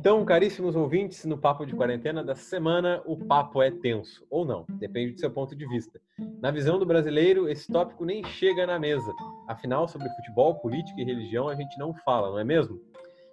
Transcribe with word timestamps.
Então, 0.00 0.24
caríssimos 0.24 0.74
ouvintes, 0.74 1.26
no 1.26 1.36
Papo 1.36 1.66
de 1.66 1.76
Quarentena 1.76 2.24
dessa 2.24 2.40
semana, 2.40 3.02
o 3.04 3.18
papo 3.18 3.60
é 3.60 3.70
tenso, 3.70 4.26
ou 4.30 4.46
não, 4.46 4.64
depende 4.78 5.12
do 5.12 5.20
seu 5.20 5.30
ponto 5.30 5.54
de 5.54 5.66
vista. 5.68 6.00
Na 6.40 6.50
visão 6.50 6.78
do 6.78 6.86
brasileiro, 6.86 7.46
esse 7.50 7.70
tópico 7.70 8.02
nem 8.06 8.24
chega 8.24 8.66
na 8.66 8.78
mesa. 8.78 9.12
Afinal, 9.46 9.86
sobre 9.86 10.08
futebol, 10.08 10.54
política 10.54 11.02
e 11.02 11.04
religião 11.04 11.50
a 11.50 11.54
gente 11.54 11.78
não 11.78 11.92
fala, 11.92 12.30
não 12.30 12.38
é 12.38 12.44
mesmo? 12.44 12.80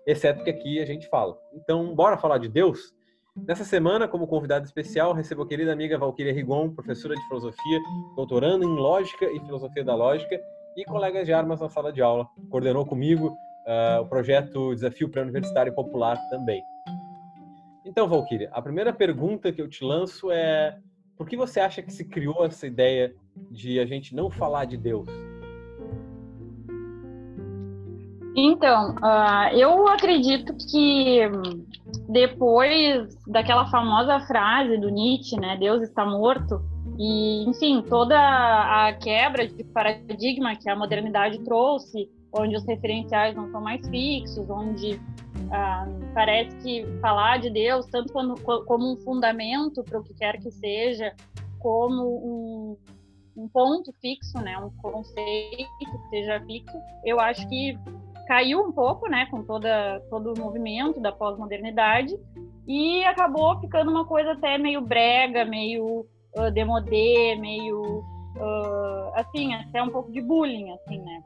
Exceto 0.05 0.44
que 0.44 0.50
aqui 0.50 0.77
a 0.82 0.86
gente 0.86 1.08
fala. 1.08 1.38
Então, 1.54 1.95
bora 1.95 2.18
falar 2.18 2.38
de 2.38 2.50
Deus? 2.50 2.94
Nessa 3.34 3.63
semana, 3.63 4.05
como 4.05 4.27
convidada 4.27 4.66
especial, 4.66 5.13
recebo 5.13 5.44
a 5.44 5.48
querida 5.48 5.72
amiga 5.72 5.98
Valquíria 5.98 6.34
Rigon, 6.34 6.72
professora 6.72 7.16
de 7.16 7.27
filosofia, 7.30 7.80
doutorando 8.13 8.66
em 8.66 8.76
lógica 8.76 9.23
e 9.31 9.40
filosofia 9.40 9.86
da 9.86 9.95
lógica 9.95 10.38
e 10.76 10.84
colega 10.84 11.23
de 11.23 11.31
armas 11.31 11.62
na 11.62 11.70
sala 11.70 11.94
de 11.94 12.02
aula. 12.02 12.27
Coordenou 12.49 12.86
comigo 12.86 13.34
uh, 13.68 14.02
o 14.02 14.05
projeto 14.07 14.73
Desafio 14.73 15.09
Pré-Universitário 15.09 15.73
Popular 15.75 16.17
também. 16.30 16.63
Então, 17.85 18.08
Valquíria, 18.08 18.49
a 18.52 18.62
primeira 18.62 18.91
pergunta 18.94 19.52
que 19.52 19.62
eu 19.62 19.67
te 19.67 19.84
lanço 19.84 20.31
é 20.31 20.77
por 21.17 21.27
que 21.27 21.35
você 21.35 21.59
acha 21.59 21.81
que 21.81 21.91
se 21.91 22.05
criou 22.05 22.45
essa 22.45 22.67
ideia 22.67 23.13
de 23.52 23.80
a 23.80 23.85
gente 23.85 24.16
não 24.16 24.30
falar 24.30 24.66
de 24.66 24.77
Deus? 24.77 25.08
Então, 28.35 28.91
uh, 28.98 29.55
eu 29.55 29.88
acredito 29.88 30.53
que 30.70 31.22
depois 32.08 33.17
daquela 33.25 33.66
famosa 33.72 34.20
frase 34.27 34.77
do 34.77 34.89
Nietzsche, 34.89 35.39
né, 35.39 35.58
Deus 35.58 35.81
está 35.81 36.05
morto, 36.05 36.61
e 36.99 37.49
enfim, 37.49 37.81
toda 37.81 38.16
a 38.16 38.94
quebra 38.94 39.47
de 39.47 39.63
paradigma 39.63 40.55
que 40.55 40.70
a 40.70 40.75
modernidade 40.75 41.39
trouxe, 41.44 42.09
onde 42.38 42.55
os 42.55 42.66
referenciais 42.66 43.36
não 43.36 43.50
são 43.52 43.62
mais 43.62 43.88
fixos, 43.88 44.50
onde 44.50 45.00
ah, 45.52 45.86
parece 46.14 46.56
que 46.58 46.86
falar 47.00 47.39
de 47.39 47.50
Deus, 47.50 47.86
tanto 47.88 48.11
como, 48.11 48.36
como 48.39 48.94
um 48.94 48.98
fundamento 48.98 49.84
para 49.84 50.00
o 50.00 50.03
que 50.03 50.14
quer 50.14 50.39
que 50.39 50.52
seja, 50.52 51.14
como 51.59 52.03
um, 52.03 52.78
um 53.36 53.48
ponto 53.48 53.94
fixo, 54.02 54.39
né, 54.42 54.58
um 54.58 54.70
conceito 54.81 55.70
que 55.80 56.09
seja 56.09 56.42
fixo, 56.45 56.78
eu 57.06 57.20
acho 57.20 57.48
que 57.48 57.78
caiu 58.28 58.61
um 58.61 58.72
pouco, 58.72 59.09
né, 59.09 59.28
com 59.31 59.44
toda, 59.44 60.02
todo 60.09 60.33
o 60.33 60.39
movimento 60.39 61.00
da 61.00 61.11
pós-modernidade 61.11 62.17
e 62.67 63.04
acabou 63.06 63.59
ficando 63.61 63.89
uma 63.89 64.06
coisa 64.06 64.33
até 64.33 64.58
meio 64.58 64.81
brega, 64.81 65.45
meio 65.45 66.06
uh, 66.36 67.39
meio 67.39 68.00
uh, 68.36 69.11
assim, 69.16 69.54
até 69.54 69.81
um 69.81 69.89
pouco 69.89 70.11
de 70.11 70.22
bullying, 70.22 70.72
assim, 70.72 71.00
né, 71.00 71.23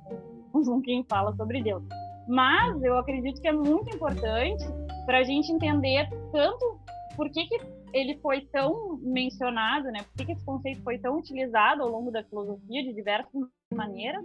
com 0.52 0.82
quem 0.82 1.04
fala 1.04 1.36
sobre 1.36 1.62
Deus. 1.62 1.84
Mas 2.28 2.82
eu 2.84 2.98
acredito 2.98 3.42
que 3.42 3.48
é 3.48 3.52
muito 3.52 3.94
importante 3.96 4.64
para 5.06 5.20
a 5.20 5.24
gente 5.24 5.52
entender 5.52 6.08
tanto 6.32 6.80
por 7.16 7.30
que, 7.30 7.46
que 7.46 7.60
ele 7.94 8.18
foi 8.20 8.42
tão 8.52 8.98
mencionado, 9.02 9.86
né? 9.92 10.04
Por 10.04 10.18
que, 10.18 10.26
que 10.26 10.32
esse 10.34 10.46
conceito 10.46 10.82
foi 10.84 10.98
tão 10.98 11.18
utilizado 11.18 11.82
ao 11.82 11.90
longo 11.90 12.12
da 12.12 12.24
filosofia 12.24 12.84
de 12.84 12.94
diversas 12.94 13.32
maneiras 13.74 14.24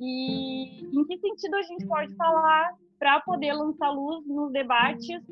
e 0.00 0.84
em 0.96 1.04
que 1.04 1.18
sentido 1.18 1.56
a 1.56 1.62
gente 1.62 1.86
pode 1.86 2.14
falar 2.14 2.72
para 2.98 3.20
poder 3.20 3.52
lançar 3.52 3.90
luz 3.90 4.26
nos 4.26 4.52
debates, 4.52 5.22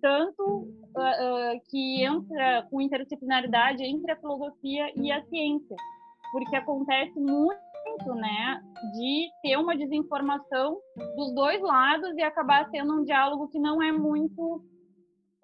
tanto 0.00 0.42
uh, 0.42 0.64
uh, 0.64 1.60
que 1.70 2.02
entra 2.02 2.66
com 2.70 2.80
interdisciplinaridade 2.80 3.82
entre 3.82 4.12
a 4.12 4.16
filosofia 4.16 4.92
e 4.96 5.10
a 5.10 5.22
ciência, 5.24 5.76
porque 6.32 6.56
acontece 6.56 7.18
muito, 7.18 7.58
né, 8.14 8.60
de 8.92 9.28
ter 9.42 9.56
uma 9.56 9.76
desinformação 9.76 10.78
dos 11.16 11.34
dois 11.34 11.60
lados 11.62 12.16
e 12.16 12.22
acabar 12.22 12.68
sendo 12.70 13.00
um 13.00 13.04
diálogo 13.04 13.48
que 13.48 13.58
não 13.58 13.82
é 13.82 13.92
muito 13.92 14.62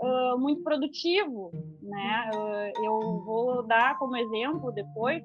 uh, 0.00 0.38
muito 0.38 0.62
produtivo, 0.62 1.50
né? 1.82 2.30
eu 2.82 3.22
vou 3.24 3.62
dar 3.66 3.98
como 3.98 4.16
exemplo 4.16 4.72
depois 4.72 5.22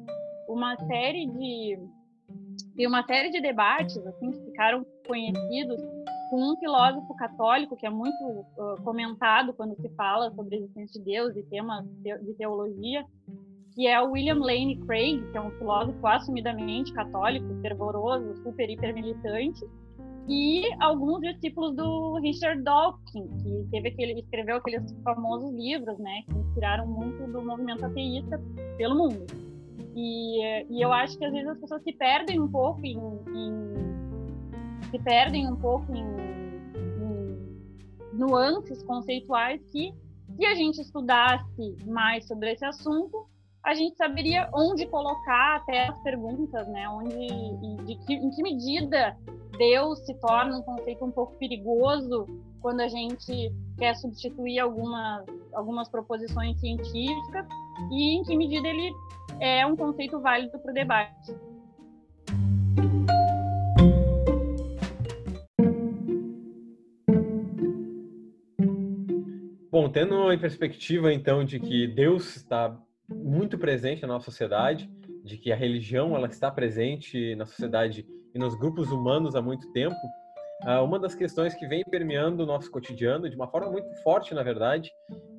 uma 0.47 0.78
série 0.85 1.25
de 1.28 1.79
e 2.78 2.88
uma 2.88 3.03
série 3.03 3.30
de 3.30 3.41
debates 3.41 3.97
assim 3.97 4.31
que 4.31 4.46
ficaram 4.46 4.85
conhecidos 5.06 5.81
com 6.30 6.51
um 6.51 6.57
filósofo 6.57 7.16
católico 7.16 7.75
que 7.75 7.85
é 7.85 7.90
muito 7.90 8.24
uh, 8.24 8.81
comentado 8.84 9.53
quando 9.53 9.75
se 9.75 9.90
fala 9.96 10.31
sobre 10.31 10.56
a 10.56 10.59
existência 10.59 11.00
de 11.00 11.06
Deus 11.06 11.35
e 11.35 11.44
temas 11.44 11.85
de 12.01 12.34
teologia, 12.35 13.06
que 13.77 13.85
é 13.85 14.01
o 14.01 14.09
William 14.09 14.39
Lane 14.39 14.75
Craig, 14.88 15.21
que 15.31 15.38
é 15.38 15.41
um 15.41 15.51
filósofo 15.51 16.07
assumidamente 16.07 16.91
católico, 16.93 17.45
fervoroso, 17.61 18.35
super 18.41 18.67
hiper 18.67 18.91
militante, 18.91 19.63
e 20.27 20.63
alguns 20.79 21.21
discípulos 21.21 21.75
do 21.75 22.15
Richard 22.15 22.63
Dawkins, 22.63 23.43
que 23.43 23.67
teve 23.69 23.89
aquele, 23.89 24.19
escreveu 24.19 24.55
aqueles 24.55 24.91
famosos 25.03 25.53
livros, 25.53 25.95
né, 25.99 26.23
que 26.25 26.35
inspiraram 26.35 26.88
muito 26.88 27.31
do 27.31 27.39
movimento 27.39 27.85
ateísta 27.85 28.41
pelo 28.77 28.95
mundo. 28.95 29.27
E, 29.95 30.41
e 30.71 30.81
eu 30.81 30.91
acho 30.91 31.15
que 31.15 31.25
às 31.25 31.31
vezes 31.31 31.47
as 31.47 31.59
pessoas 31.59 31.83
se 31.83 31.94
perdem 31.94 32.39
um 32.39 32.47
pouco 32.47 32.83
em, 32.83 32.97
em 32.97 34.89
se 34.89 34.97
perdem 35.03 35.47
um 35.47 35.55
pouco 35.55 35.94
em, 35.94 36.03
em, 36.03 37.38
nuances 38.11 38.81
conceituais 38.81 39.61
que 39.71 39.94
se 40.35 40.45
a 40.47 40.55
gente 40.55 40.81
estudasse 40.81 41.75
mais 41.85 42.25
sobre 42.25 42.53
esse 42.53 42.65
assunto, 42.65 43.27
a 43.67 43.73
gente 43.73 43.97
saberia 43.97 44.50
onde 44.53 44.85
colocar 44.85 45.57
até 45.57 45.89
as 45.89 46.00
perguntas, 46.01 46.66
né? 46.69 46.88
Onde, 46.88 47.85
de 47.85 47.95
que, 48.05 48.13
em 48.13 48.29
que 48.29 48.41
medida 48.41 49.17
Deus 49.57 50.00
se 50.05 50.13
torna 50.22 50.57
um 50.57 50.61
conceito 50.61 51.03
um 51.03 51.11
pouco 51.11 51.35
perigoso 51.35 52.25
quando 52.61 52.79
a 52.79 52.88
gente 52.88 53.51
quer 53.77 53.94
substituir 53.97 54.59
algumas, 54.59 55.25
algumas 55.53 55.89
proposições 55.89 56.57
científicas 56.61 57.45
e 57.91 58.17
em 58.17 58.23
que 58.23 58.38
medida 58.38 58.66
ele 58.69 58.89
é 59.41 59.66
um 59.66 59.75
conceito 59.75 60.17
válido 60.22 60.57
para 60.59 60.72
o 60.72 60.73
debate. 60.73 61.35
Bom, 69.69 69.89
tendo 69.89 70.31
em 70.31 70.39
perspectiva 70.39 71.11
então 71.11 71.44
de 71.44 71.59
que 71.59 71.85
Deus 71.85 72.38
está 72.38 72.87
muito 73.09 73.57
presente 73.57 74.01
na 74.01 74.09
nossa 74.09 74.25
sociedade, 74.25 74.90
de 75.23 75.38
que 75.38 75.51
a 75.51 75.56
religião 75.56 76.16
ela 76.16 76.28
está 76.28 76.50
presente 76.50 77.35
na 77.35 77.45
sociedade 77.45 78.06
e 78.34 78.40
nos 78.40 78.56
grupos 78.56 78.91
humanos 78.91 79.35
há 79.35 79.41
muito 79.41 79.72
tempo, 79.72 79.95
ah, 80.63 80.81
uma 80.81 80.97
das 81.00 81.13
questões 81.13 81.53
que 81.53 81.68
vem 81.68 81.84
permeando 81.84 82.44
o 82.44 82.45
nosso 82.45 82.72
cotidiano 82.72 83.29
de 83.29 83.35
uma 83.35 83.47
forma 83.47 83.72
muito 83.72 83.94
forte, 84.01 84.34
na 84.34 84.41
verdade, 84.41 84.91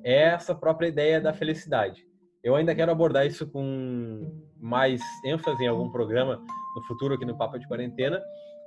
é 0.03 0.23
essa 0.23 0.55
própria 0.55 0.87
ideia 0.87 1.19
da 1.19 1.33
felicidade. 1.33 2.07
Eu 2.43 2.55
ainda 2.55 2.73
quero 2.73 2.91
abordar 2.91 3.25
isso 3.25 3.45
com 3.47 4.43
mais 4.57 5.01
ênfase 5.25 5.63
em 5.63 5.67
algum 5.67 5.91
programa 5.91 6.41
no 6.75 6.83
futuro 6.83 7.15
aqui 7.15 7.25
no 7.25 7.37
Papo 7.37 7.59
de 7.59 7.67
Quarentena. 7.67 8.17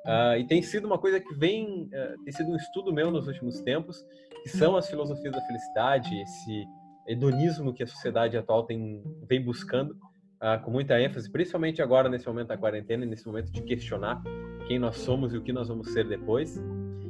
Uh, 0.04 0.36
e 0.38 0.46
tem 0.46 0.60
sido 0.60 0.84
uma 0.84 0.98
coisa 0.98 1.20
que 1.20 1.32
vem, 1.34 1.84
uh, 1.84 2.22
tem 2.24 2.32
sido 2.32 2.50
um 2.50 2.56
estudo 2.56 2.92
meu 2.92 3.10
nos 3.10 3.26
últimos 3.26 3.60
tempos, 3.60 4.04
que 4.42 4.50
são 4.50 4.76
as 4.76 4.90
filosofias 4.90 5.32
da 5.32 5.40
felicidade, 5.40 6.20
esse 6.20 6.64
hedonismo 7.06 7.72
que 7.72 7.82
a 7.82 7.86
sociedade 7.86 8.36
atual 8.36 8.64
tem, 8.64 9.02
vem 9.28 9.42
buscando 9.42 9.92
uh, 9.92 10.62
com 10.62 10.70
muita 10.70 11.00
ênfase, 11.00 11.30
principalmente 11.30 11.82
agora 11.82 12.08
nesse 12.08 12.26
momento 12.26 12.48
da 12.48 12.56
quarentena, 12.56 13.04
nesse 13.06 13.26
momento 13.26 13.50
de 13.50 13.62
questionar 13.62 14.22
quem 14.66 14.78
nós 14.78 14.96
somos 14.96 15.32
e 15.32 15.36
o 15.36 15.42
que 15.42 15.52
nós 15.52 15.68
vamos 15.68 15.92
ser 15.92 16.06
depois. 16.06 16.60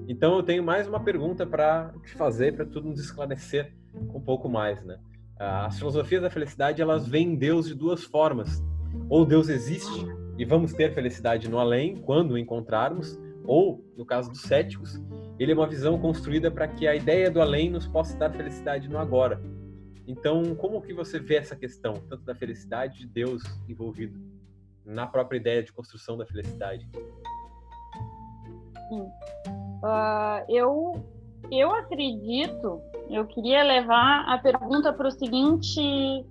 Então 0.09 0.37
eu 0.37 0.43
tenho 0.43 0.63
mais 0.63 0.89
uma 0.89 1.01
pergunta 1.01 1.47
para 1.47 1.93
te 2.05 2.13
fazer, 2.15 2.55
para 2.55 2.67
tudo 2.67 2.89
nos 2.89 3.01
esclarecer 3.01 3.73
um 3.95 4.21
pouco 4.21 4.49
mais, 4.49 4.83
né? 4.85 4.99
As 5.39 5.79
filosofias 5.79 6.23
da 6.23 6.31
felicidade 6.31 6.81
elas 6.81 7.07
veem 7.09 7.35
Deus 7.35 7.67
de 7.67 7.75
duas 7.75 8.05
formas. 8.05 8.63
Ou 9.09 9.25
Deus 9.25 9.49
existe 9.49 10.07
e 10.39 10.45
vamos 10.45 10.73
ter 10.73 10.93
felicidade 10.93 11.49
no 11.49 11.59
além 11.59 11.97
quando 11.97 12.33
o 12.33 12.39
encontrarmos, 12.39 13.19
ou 13.45 13.85
no 13.97 14.05
caso 14.05 14.31
dos 14.31 14.43
céticos, 14.43 15.01
ele 15.39 15.53
é 15.53 15.55
uma 15.55 15.67
visão 15.67 15.99
construída 15.99 16.51
para 16.51 16.69
que 16.69 16.87
a 16.87 16.95
ideia 16.95 17.31
do 17.31 17.41
além 17.41 17.71
nos 17.71 17.87
possa 17.87 18.17
dar 18.17 18.31
felicidade 18.31 18.89
no 18.89 18.99
agora. 18.99 19.41
Então, 20.07 20.55
como 20.57 20.83
que 20.83 20.93
você 20.93 21.19
vê 21.19 21.37
essa 21.37 21.55
questão, 21.55 21.95
tanto 22.09 22.25
da 22.25 22.35
felicidade 22.35 22.99
de 22.99 23.07
Deus 23.07 23.43
envolvido 23.69 24.19
na 24.85 25.07
própria 25.07 25.39
ideia 25.39 25.63
de 25.63 25.73
construção 25.73 26.17
da 26.17 26.27
felicidade? 26.27 26.89
Sim. 28.89 29.03
Uh, 29.83 30.45
eu 30.49 31.05
eu 31.51 31.75
acredito, 31.75 32.81
eu 33.11 33.27
queria 33.27 33.63
levar 33.63 34.25
a 34.27 34.39
pergunta 34.39 34.93
para 34.93 35.09
o 35.09 35.11
seguinte, 35.11 36.25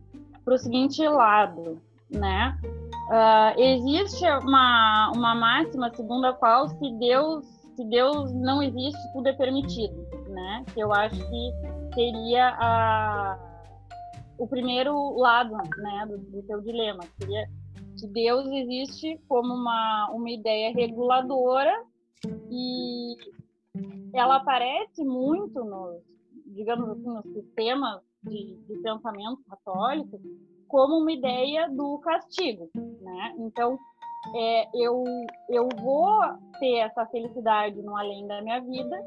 seguinte 0.57 1.07
lado, 1.07 1.81
né? 2.09 2.57
Uh, 2.63 3.59
existe 3.59 4.25
uma, 4.25 5.11
uma 5.15 5.35
máxima 5.35 5.93
segundo 5.93 6.25
a 6.25 6.33
qual 6.33 6.69
se 6.69 6.91
Deus 6.97 7.45
se 7.75 7.85
Deus 7.85 8.31
não 8.33 8.61
existe 8.61 8.99
tudo 9.13 9.27
é 9.27 9.33
permitido, 9.33 9.95
né? 10.29 10.63
Que 10.73 10.81
eu 10.81 10.93
acho 10.93 11.15
que 11.15 11.53
seria 11.93 12.49
a, 12.59 13.37
o 14.41 14.47
primeiro 14.47 15.15
lado, 15.17 15.51
né, 15.51 16.05
do, 16.07 16.17
do 16.17 16.41
seu 16.47 16.61
dilema, 16.61 17.03
seria 17.19 17.47
que 17.99 18.07
Deus 18.07 18.49
existe 18.51 19.19
como 19.27 19.53
uma 19.53 20.09
uma 20.11 20.31
ideia 20.31 20.73
reguladora 20.73 21.71
e 22.49 23.15
ela 24.13 24.37
aparece 24.37 25.03
muito 25.03 25.63
nos, 25.63 26.01
digamos 26.47 26.89
assim, 26.89 27.03
nos 27.03 27.23
sistemas 27.33 28.01
de, 28.23 28.55
de 28.67 28.81
pensamento 28.81 29.43
católico, 29.47 30.19
como 30.67 30.97
uma 30.97 31.11
ideia 31.11 31.69
do 31.69 31.99
castigo, 31.99 32.67
né? 32.75 33.35
Então, 33.37 33.77
é, 34.35 34.69
eu, 34.73 35.03
eu 35.49 35.69
vou 35.83 36.19
ter 36.59 36.77
essa 36.77 37.05
felicidade 37.07 37.79
no 37.83 37.95
além 37.95 38.25
da 38.25 38.41
minha 38.41 38.59
vida 38.59 38.99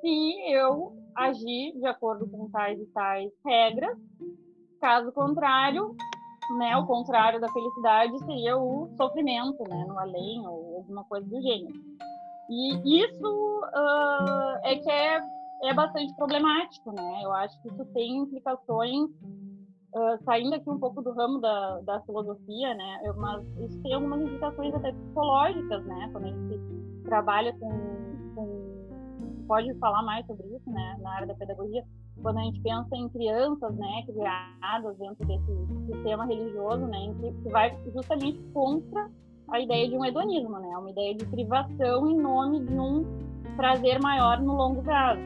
se 0.00 0.52
eu 0.52 0.92
agir 1.16 1.72
de 1.76 1.86
acordo 1.86 2.28
com 2.28 2.48
tais 2.50 2.78
e 2.80 2.86
tais 2.86 3.32
regras. 3.44 3.98
Caso 4.86 5.10
contrário, 5.10 5.96
né, 6.58 6.76
o 6.76 6.86
contrário 6.86 7.40
da 7.40 7.48
felicidade 7.48 8.16
seria 8.20 8.56
o 8.56 8.88
sofrimento, 8.96 9.64
né, 9.68 9.84
no 9.84 9.98
além 9.98 10.46
ou 10.46 10.76
alguma 10.76 11.02
coisa 11.02 11.26
do 11.26 11.42
gênero. 11.42 11.74
E 12.48 13.02
isso 13.02 13.60
uh, 13.64 14.60
é 14.62 14.76
que 14.76 14.88
é, 14.88 15.20
é 15.64 15.74
bastante 15.74 16.14
problemático, 16.14 16.92
né? 16.92 17.20
Eu 17.24 17.32
acho 17.32 17.60
que 17.62 17.68
isso 17.68 17.84
tem 17.86 18.18
implicações 18.18 19.10
Uh, 19.94 20.22
saindo 20.24 20.54
aqui 20.54 20.68
um 20.68 20.78
pouco 20.78 21.00
do 21.00 21.10
ramo 21.12 21.40
da, 21.40 21.80
da 21.80 22.00
filosofia, 22.02 22.74
né, 22.74 23.00
eu, 23.02 23.16
mas 23.16 23.42
isso 23.60 23.80
tem 23.82 23.94
algumas 23.94 24.20
implicações 24.20 24.74
até 24.74 24.92
psicológicas, 24.92 25.86
né, 25.86 26.10
quando 26.12 26.24
a 26.24 26.28
gente 26.28 27.02
trabalha 27.04 27.56
com, 27.58 27.70
com, 28.34 29.46
pode 29.48 29.72
falar 29.78 30.02
mais 30.02 30.26
sobre 30.26 30.46
isso, 30.54 30.70
né, 30.70 30.98
na 31.00 31.14
área 31.14 31.26
da 31.26 31.34
pedagogia, 31.34 31.82
quando 32.22 32.38
a 32.38 32.42
gente 32.42 32.60
pensa 32.60 32.96
em 32.96 33.08
crianças, 33.10 33.74
né, 33.76 34.02
criadas 34.06 34.96
dentro 34.98 35.26
desse 35.26 35.92
sistema 35.92 36.26
religioso, 36.26 36.86
né, 36.86 37.14
que, 37.20 37.48
vai 37.50 37.76
justamente 37.92 38.38
contra 38.52 39.10
a 39.50 39.60
ideia 39.60 39.88
de 39.88 39.96
um 39.96 40.04
hedonismo, 40.04 40.58
né, 40.58 40.68
uma 40.76 40.90
ideia 40.90 41.14
de 41.14 41.24
privação 41.26 42.08
em 42.08 42.16
nome 42.16 42.64
de 42.64 42.78
um 42.78 43.04
prazer 43.56 44.00
maior 44.02 44.40
no 44.40 44.54
longo 44.54 44.82
prazo. 44.82 45.20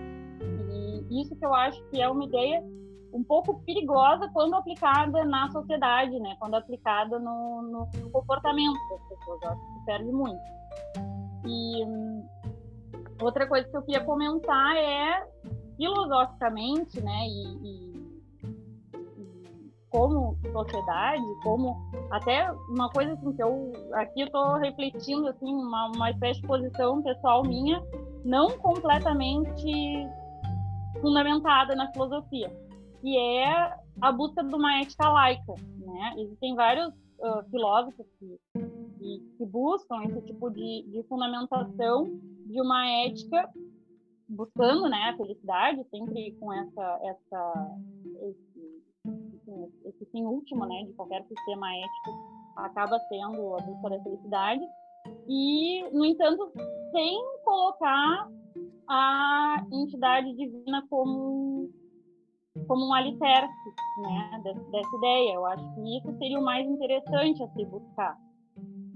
E 1.10 1.22
isso 1.22 1.34
que 1.36 1.44
eu 1.44 1.54
acho 1.54 1.82
que 1.90 2.00
é 2.00 2.08
uma 2.08 2.24
ideia 2.24 2.62
um 3.12 3.24
pouco 3.24 3.60
perigosa 3.64 4.28
quando 4.32 4.54
aplicada 4.54 5.24
na 5.24 5.50
sociedade, 5.50 6.18
né? 6.20 6.36
Quando 6.38 6.54
aplicada 6.54 7.18
no, 7.18 7.62
no 7.62 8.10
comportamento 8.10 8.78
das 8.90 9.08
pessoas. 9.08 9.42
Eu 9.42 9.50
acho 9.50 9.60
que 9.60 9.84
perde 9.84 10.12
muito. 10.12 10.40
E 11.44 11.84
hum, 11.84 12.24
outra 13.20 13.48
coisa 13.48 13.68
que 13.68 13.76
eu 13.76 13.82
queria 13.82 14.04
comentar 14.04 14.76
é 14.76 15.26
filosoficamente, 15.80 17.00
né? 17.00 17.26
E, 17.26 17.56
e, 17.64 18.00
como 19.88 20.36
sociedade, 20.52 21.22
como 21.42 21.76
até 22.12 22.52
uma 22.68 22.88
coisa 22.90 23.14
assim 23.14 23.32
que 23.32 23.42
eu 23.42 23.72
aqui 23.94 24.20
eu 24.20 24.26
estou 24.26 24.54
refletindo 24.58 25.26
assim 25.26 25.52
uma, 25.52 25.90
uma 25.92 26.10
espécie 26.10 26.40
de 26.40 26.46
posição 26.46 27.02
pessoal 27.02 27.42
minha, 27.42 27.82
não 28.24 28.50
completamente 28.58 29.72
fundamentada 31.00 31.74
na 31.74 31.90
filosofia 31.92 32.48
que 33.00 33.18
é 33.18 33.74
a 34.00 34.12
busca 34.12 34.42
de 34.44 34.54
uma 34.54 34.80
ética 34.80 35.08
laica. 35.08 35.54
Né? 35.78 36.14
Existem 36.18 36.54
vários 36.54 36.88
uh, 36.88 37.42
filósofos 37.50 38.06
que, 38.18 38.38
que, 38.98 39.18
que, 39.38 39.46
buscam 39.46 40.04
esse 40.04 40.20
tipo 40.22 40.50
de, 40.50 40.84
de 40.90 41.02
fundamentação 41.08 42.20
de 42.46 42.60
uma 42.60 42.86
ética 43.06 43.48
buscando 44.30 44.88
né, 44.88 45.10
a 45.12 45.16
felicidade, 45.16 45.84
sempre 45.90 46.32
com 46.40 46.52
essa, 46.52 47.00
essa, 47.04 47.76
esse, 48.22 48.80
esse 49.84 50.06
fim 50.06 50.24
último 50.24 50.64
né, 50.66 50.84
de 50.84 50.92
qualquer 50.92 51.24
sistema 51.26 51.66
ético, 51.74 52.10
acaba 52.56 52.98
sendo 53.08 53.56
a 53.56 53.62
busca 53.62 53.90
da 53.90 54.02
felicidade. 54.02 54.62
E, 55.28 55.82
no 55.92 56.04
entanto, 56.04 56.52
sem 56.92 57.18
colocar 57.44 58.28
a 58.88 59.64
entidade 59.72 60.32
divina 60.34 60.86
como 60.88 61.70
como 62.66 62.88
um 62.88 62.94
alicerce 62.94 63.52
né, 63.98 64.40
dessa, 64.42 64.96
ideia. 64.96 65.34
Eu 65.34 65.46
acho 65.46 65.74
que 65.74 65.98
isso 65.98 66.18
seria 66.18 66.38
o 66.38 66.44
mais 66.44 66.66
interessante 66.66 67.42
a 67.42 67.48
se 67.48 67.64
buscar. 67.64 68.18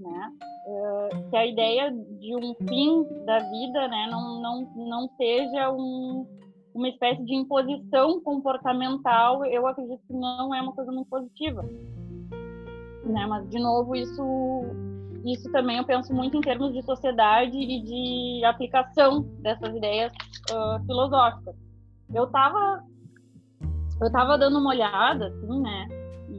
Né? 0.05 0.31
Uh, 0.67 1.29
que 1.29 1.35
a 1.35 1.45
ideia 1.45 1.91
de 1.91 2.35
um 2.35 2.53
fim 2.67 3.03
da 3.25 3.39
vida 3.39 3.87
né, 3.87 4.07
não, 4.11 4.39
não, 4.39 4.73
não 4.75 5.09
seja 5.17 5.71
um, 5.71 6.27
uma 6.73 6.89
espécie 6.89 7.23
de 7.25 7.33
imposição 7.33 8.21
comportamental, 8.21 9.43
eu 9.45 9.65
acredito 9.65 10.01
que 10.07 10.13
não 10.13 10.53
é 10.53 10.61
uma 10.61 10.73
coisa 10.73 10.91
muito 10.91 11.09
positiva. 11.09 11.63
Né? 13.03 13.25
Mas, 13.25 13.49
de 13.49 13.59
novo, 13.59 13.95
isso, 13.95 14.23
isso 15.25 15.51
também 15.51 15.77
eu 15.77 15.85
penso 15.85 16.13
muito 16.13 16.37
em 16.37 16.41
termos 16.41 16.71
de 16.73 16.83
sociedade 16.83 17.57
e 17.57 17.81
de 17.81 18.45
aplicação 18.45 19.23
dessas 19.39 19.75
ideias 19.75 20.11
uh, 20.51 20.85
filosóficas. 20.85 21.55
Eu 22.13 22.25
estava 22.25 22.83
eu 24.01 24.07
estava 24.07 24.37
dando 24.37 24.59
uma 24.59 24.71
olhada, 24.71 25.27
assim, 25.27 25.61
né? 25.61 25.87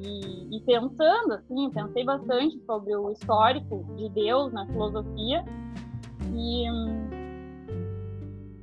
E, 0.06 0.56
e, 0.56 0.60
pensando, 0.60 1.32
assim, 1.32 1.70
pensei 1.70 2.04
bastante 2.04 2.58
sobre 2.64 2.94
o 2.94 3.10
histórico 3.10 3.84
de 3.96 4.08
Deus 4.10 4.52
na 4.52 4.64
filosofia. 4.66 5.44
E, 6.32 6.66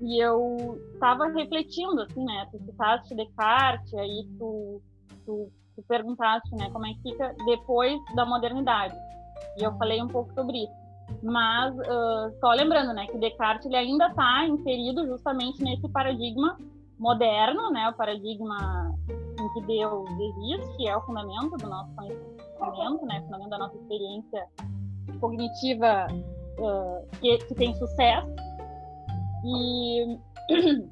e 0.02 0.24
eu 0.24 0.80
estava 0.94 1.28
refletindo, 1.28 2.02
assim, 2.02 2.24
né? 2.24 2.48
Tu 2.52 2.60
citaste 2.60 3.14
Descartes, 3.16 3.94
aí 3.94 4.28
tu, 4.40 4.82
tu, 5.26 5.52
tu 5.76 5.84
perguntaste, 5.88 6.56
né? 6.56 6.70
Como 6.72 6.86
é 6.86 6.94
que 6.94 7.12
fica 7.12 7.36
depois 7.46 8.00
da 8.16 8.26
modernidade. 8.26 8.96
E 9.58 9.64
eu 9.64 9.74
falei 9.78 10.02
um 10.02 10.08
pouco 10.08 10.34
sobre 10.34 10.64
isso. 10.64 10.84
Mas 11.22 11.76
uh, 11.78 12.40
só 12.40 12.52
lembrando, 12.54 12.94
né, 12.94 13.06
que 13.08 13.18
Descartes 13.18 13.66
ele 13.66 13.76
ainda 13.76 14.08
está 14.08 14.48
inserido 14.48 15.06
justamente 15.06 15.62
nesse 15.62 15.88
paradigma 15.90 16.58
moderno, 16.98 17.70
né, 17.72 17.90
o 17.90 17.94
paradigma 17.94 18.96
em 19.44 19.54
que 19.54 19.62
Deus 19.62 20.10
existe, 20.10 20.78
que 20.78 20.88
é 20.88 20.96
o 20.96 21.02
fundamento 21.02 21.58
do 21.58 21.68
nosso 21.68 21.94
conhecimento, 21.96 23.06
né, 23.06 23.22
fundamento 23.22 23.50
da 23.50 23.58
nossa 23.58 23.78
experiência 23.78 24.48
cognitiva 25.20 26.08
uh, 26.60 27.08
que, 27.20 27.38
que, 27.40 27.56
tem 27.56 27.76
sucesso. 27.76 28.28
E, 29.46 30.18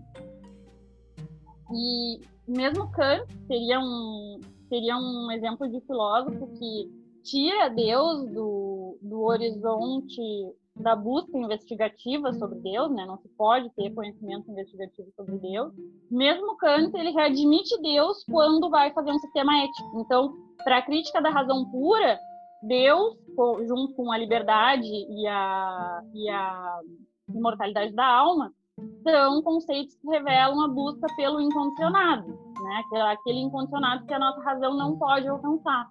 e 1.71 2.21
mesmo 2.47 2.91
Kant 2.91 3.25
seria 3.47 3.79
um, 3.79 4.39
seria 4.67 4.97
um 4.97 5.31
exemplo 5.31 5.69
de 5.69 5.79
filósofo 5.81 6.47
que 6.57 6.91
tira 7.23 7.69
Deus 7.69 8.29
do, 8.31 8.97
do 9.01 9.21
horizonte 9.21 10.21
da 10.81 10.95
busca 10.95 11.37
investigativa 11.37 12.33
sobre 12.33 12.59
Deus, 12.59 12.91
né? 12.91 13.05
Não 13.05 13.17
se 13.17 13.29
pode 13.29 13.69
ter 13.75 13.93
conhecimento 13.93 14.51
investigativo 14.51 15.09
sobre 15.15 15.37
Deus. 15.37 15.73
Mesmo 16.09 16.57
Kant, 16.57 16.95
ele 16.97 17.11
readmite 17.11 17.79
Deus 17.81 18.23
quando 18.25 18.69
vai 18.69 18.91
fazer 18.93 19.11
um 19.11 19.19
sistema 19.19 19.63
ético. 19.63 20.01
Então, 20.01 20.33
para 20.63 20.77
a 20.77 20.81
crítica 20.81 21.21
da 21.21 21.29
razão 21.29 21.69
pura, 21.71 22.19
Deus, 22.63 23.15
junto 23.67 23.93
com 23.95 24.11
a 24.11 24.17
liberdade 24.17 24.87
e 24.87 25.27
a, 25.27 26.01
e 26.13 26.29
a 26.29 26.79
imortalidade 27.29 27.93
da 27.93 28.05
alma, 28.05 28.51
são 29.03 29.41
conceitos 29.41 29.95
que 29.95 30.07
revelam 30.07 30.61
a 30.61 30.67
busca 30.67 31.07
pelo 31.15 31.39
incondicionado, 31.41 32.27
né? 32.27 32.83
Aquele 33.11 33.39
incondicionado 33.39 34.05
que 34.05 34.13
a 34.13 34.19
nossa 34.19 34.41
razão 34.41 34.75
não 34.75 34.97
pode 34.97 35.27
alcançar. 35.27 35.87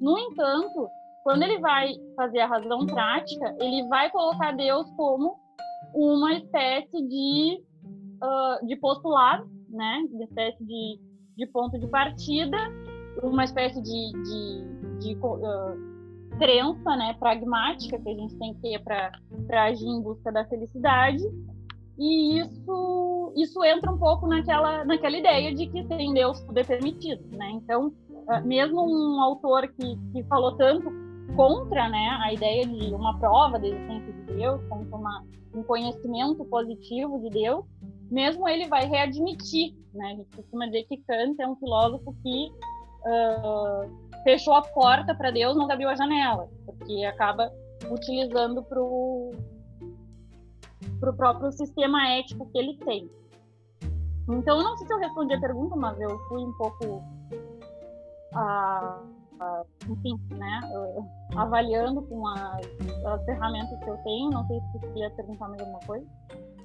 No 0.00 0.18
entanto, 0.18 0.88
quando 1.24 1.42
ele 1.42 1.58
vai 1.58 1.94
fazer 2.14 2.40
a 2.40 2.46
razão 2.46 2.86
prática, 2.86 3.56
ele 3.58 3.88
vai 3.88 4.10
colocar 4.10 4.52
Deus 4.52 4.88
como 4.90 5.36
uma 5.94 6.34
espécie 6.34 7.02
de, 7.08 7.62
uh, 8.22 8.66
de 8.66 8.76
postulado, 8.76 9.48
né? 9.70 10.04
Uma 10.12 10.24
espécie 10.24 10.62
de, 10.62 11.00
de 11.34 11.46
ponto 11.46 11.78
de 11.78 11.88
partida, 11.88 12.58
uma 13.22 13.44
espécie 13.44 13.82
de, 13.82 14.12
de, 14.22 14.98
de 15.00 15.16
uh, 15.16 16.36
crença 16.38 16.94
né, 16.94 17.14
pragmática 17.18 17.98
que 17.98 18.08
a 18.08 18.14
gente 18.14 18.36
tem 18.36 18.54
que 18.54 18.60
ter 18.60 18.82
para 18.84 19.64
agir 19.64 19.86
em 19.86 20.02
busca 20.02 20.30
da 20.30 20.44
felicidade. 20.44 21.22
E 21.96 22.40
isso, 22.40 23.32
isso 23.36 23.64
entra 23.64 23.90
um 23.90 23.98
pouco 23.98 24.26
naquela, 24.26 24.84
naquela 24.84 25.16
ideia 25.16 25.54
de 25.54 25.68
que 25.68 25.86
sem 25.86 26.12
Deus 26.12 26.40
tudo 26.40 26.58
é 26.58 26.64
permitido. 26.64 27.24
Né? 27.34 27.50
Então, 27.52 27.94
uh, 28.10 28.44
mesmo 28.46 28.82
um 28.82 29.20
autor 29.22 29.68
que, 29.68 29.96
que 30.12 30.22
falou 30.24 30.56
tanto 30.56 31.03
contra 31.36 31.88
né, 31.88 32.18
a 32.22 32.32
ideia 32.32 32.66
de 32.66 32.94
uma 32.94 33.18
prova 33.18 33.58
da 33.58 33.66
existência 33.66 34.12
de 34.12 34.34
Deus, 34.34 34.62
contra 34.68 34.96
uma, 34.96 35.24
um 35.54 35.62
conhecimento 35.62 36.44
positivo 36.44 37.18
de 37.20 37.30
Deus, 37.30 37.64
mesmo 38.10 38.48
ele 38.48 38.68
vai 38.68 38.86
readmitir. 38.86 39.74
Né? 39.92 40.06
A 40.06 40.16
gente 40.16 40.36
costuma 40.36 40.66
dizer 40.66 40.84
que 40.84 40.98
Kant 40.98 41.40
é 41.40 41.46
um 41.46 41.56
filósofo 41.56 42.14
que 42.22 42.52
uh, 43.04 44.22
fechou 44.22 44.54
a 44.54 44.62
porta 44.62 45.14
para 45.14 45.30
Deus, 45.30 45.56
não 45.56 45.70
abriu 45.70 45.88
a 45.88 45.94
janela, 45.94 46.48
porque 46.66 47.04
acaba 47.04 47.52
utilizando 47.90 48.62
para 48.62 48.80
o 48.80 49.32
próprio 51.16 51.50
sistema 51.52 52.08
ético 52.10 52.48
que 52.50 52.58
ele 52.58 52.76
tem. 52.78 53.10
Então, 54.28 54.62
não 54.62 54.76
sei 54.76 54.86
se 54.86 54.92
eu 54.92 54.98
respondi 54.98 55.34
a 55.34 55.40
pergunta, 55.40 55.76
mas 55.76 56.00
eu 56.00 56.18
fui 56.28 56.42
um 56.42 56.52
pouco. 56.52 57.02
Uh, 58.32 59.13
uh, 59.40 59.92
enfim, 59.92 60.18
né, 60.30 60.60
uh, 60.72 61.38
avaliando 61.38 62.02
com 62.02 62.26
as, 62.28 62.66
as, 63.06 63.24
ferramentas 63.24 63.78
que 63.78 63.90
eu 63.90 63.96
tenho. 63.98 64.30
Não 64.30 64.46
sei 64.46 64.60
se 64.60 64.78
você 64.78 64.86
queria 64.88 65.10
perguntar 65.10 65.48
mais 65.48 65.60
alguma 65.60 65.80
coisa. 65.80 66.06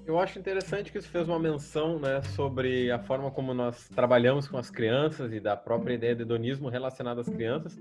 Eu 0.06 0.20
acho 0.20 0.40
interessante 0.40 0.92
que 0.92 0.98
isso 0.98 1.10
fez 1.10 1.28
uma 1.28 1.40
menção 1.40 2.00
né, 2.00 2.22
sobre 2.36 2.90
a 2.92 2.98
forma 2.98 3.30
como 3.30 3.54
nós 3.54 3.88
trabalhamos 3.90 4.48
com 4.48 4.58
as 4.58 4.70
crianças 4.70 5.32
e 5.32 5.40
da 5.40 5.56
própria 5.56 5.94
ideia 5.94 6.16
de 6.16 6.24
hedonismo 6.24 6.68
relacionada 6.70 7.22
às 7.22 7.30
crianças. 7.30 7.78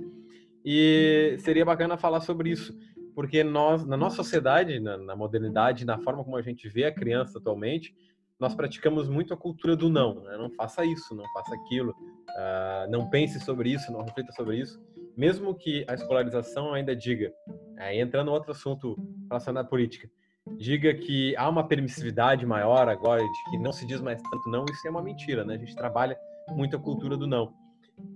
E 0.65 1.37
seria 1.39 1.65
bacana 1.65 1.97
falar 1.97 2.21
sobre 2.21 2.51
isso, 2.51 2.77
porque 3.15 3.43
nós, 3.43 3.87
na 3.87 3.97
nossa 3.97 4.17
sociedade, 4.17 4.79
na, 4.79 4.99
na 4.99 5.17
modernidade, 5.17 5.87
na 5.87 5.99
forma 5.99 6.23
como 6.23 6.37
a 6.37 6.43
gente 6.43 6.69
vê 6.69 6.85
a 6.85 6.93
criança 6.93 7.39
atualmente, 7.39 7.95
nós 8.39 8.55
praticamos 8.55 9.09
muito 9.09 9.35
a 9.35 9.37
cultura 9.37 9.77
do 9.77 9.89
não. 9.89 10.23
Né? 10.23 10.37
Não 10.37 10.51
faça 10.51 10.85
isso, 10.85 11.15
não 11.15 11.25
faça 11.33 11.55
aquilo, 11.55 11.91
uh, 11.91 12.91
não 12.91 13.11
pense 13.11 13.41
sobre 13.41 13.71
isso, 13.71 13.91
não 13.93 14.03
reflita 14.03 14.33
sobre 14.33 14.59
isso. 14.59 14.81
Mesmo 15.17 15.55
que 15.55 15.85
a 15.89 15.95
escolarização 15.95 16.73
ainda 16.73 16.95
diga, 16.95 17.33
aí 17.77 18.01
entrando 18.01 18.31
outro 18.31 18.53
assunto 18.53 18.97
relacionado 19.29 19.67
à 19.67 19.69
política, 19.69 20.09
diga 20.57 20.95
que 20.95 21.37
há 21.37 21.49
uma 21.49 21.67
permissividade 21.67 22.47
maior 22.47 22.89
agora, 22.89 23.21
de 23.21 23.51
que 23.51 23.59
não 23.59 23.73
se 23.73 23.85
diz 23.85 24.01
mais 24.01 24.23
tanto 24.23 24.49
não, 24.49 24.65
isso 24.71 24.87
é 24.87 24.91
uma 24.91 25.03
mentira, 25.03 25.45
né? 25.45 25.55
A 25.55 25.59
gente 25.59 25.75
trabalha 25.75 26.17
muito 26.51 26.77
a 26.77 26.81
cultura 26.81 27.17
do 27.17 27.27
não. 27.27 27.53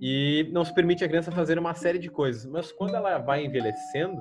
E 0.00 0.48
não 0.52 0.64
se 0.64 0.72
permite 0.72 1.04
a 1.04 1.08
criança 1.08 1.32
fazer 1.32 1.58
uma 1.58 1.74
série 1.74 1.98
de 1.98 2.08
coisas. 2.08 2.46
Mas 2.46 2.70
quando 2.70 2.94
ela 2.94 3.18
vai 3.18 3.44
envelhecendo, 3.44 4.20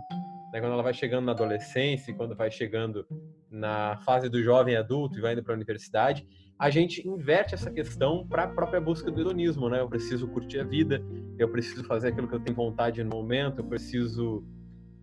né, 0.52 0.60
quando 0.60 0.74
ela 0.74 0.84
vai 0.84 0.94
chegando 0.94 1.26
na 1.26 1.32
adolescência, 1.32 2.14
quando 2.14 2.36
vai 2.36 2.52
chegando 2.52 3.06
na 3.50 3.98
fase 4.06 4.30
do 4.30 4.42
jovem 4.42 4.76
adulto 4.76 5.18
e 5.18 5.22
vai 5.22 5.34
indo 5.34 5.44
para 5.44 5.54
a 5.54 5.56
universidade, 5.56 6.28
a 6.60 6.70
gente 6.70 7.08
inverte 7.08 7.56
essa 7.56 7.72
questão 7.72 8.28
para 8.28 8.44
a 8.44 8.48
própria 8.48 8.80
busca 8.80 9.10
do 9.10 9.22
hedonismo, 9.22 9.68
né? 9.68 9.80
Eu 9.80 9.90
preciso 9.90 10.28
curtir 10.28 10.60
a 10.60 10.64
vida, 10.64 11.04
eu 11.40 11.50
preciso 11.50 11.84
fazer 11.86 12.10
aquilo 12.10 12.28
que 12.28 12.36
eu 12.36 12.40
tenho 12.40 12.56
vontade 12.56 13.04
no 13.04 13.10
momento, 13.10 13.62
eu 13.62 13.66
preciso 13.66 14.46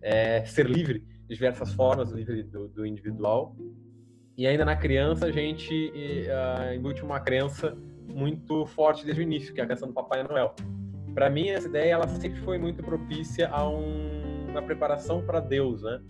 é, 0.01 0.45
ser 0.45 0.67
livre 0.67 0.99
de 1.27 1.35
diversas 1.35 1.73
formas, 1.73 2.11
livre 2.11 2.43
do, 2.43 2.69
do, 2.69 2.85
individual. 2.85 3.55
E 4.37 4.47
ainda 4.47 4.63
na 4.63 4.75
criança 4.75 5.25
a 5.25 5.31
gente 5.31 5.91
uh, 5.91 6.73
embute 6.73 7.03
uma 7.03 7.19
crença 7.19 7.77
muito 8.07 8.65
forte 8.65 9.03
desde 9.03 9.21
o 9.21 9.23
início, 9.23 9.53
que 9.53 9.59
é 9.59 9.63
a 9.65 9.67
questão 9.67 9.89
do 9.89 9.93
Papai 9.93 10.23
Noel. 10.23 10.55
Para 11.13 11.29
mim 11.29 11.49
essa 11.49 11.67
ideia 11.67 11.91
ela 11.91 12.07
sempre 12.07 12.39
foi 12.39 12.57
muito 12.57 12.81
propícia 12.81 13.49
a 13.49 13.67
um, 13.67 14.18
uma 14.49 14.61
preparação 14.61 15.21
para 15.25 15.39
Deus, 15.39 15.81
né? 15.83 16.01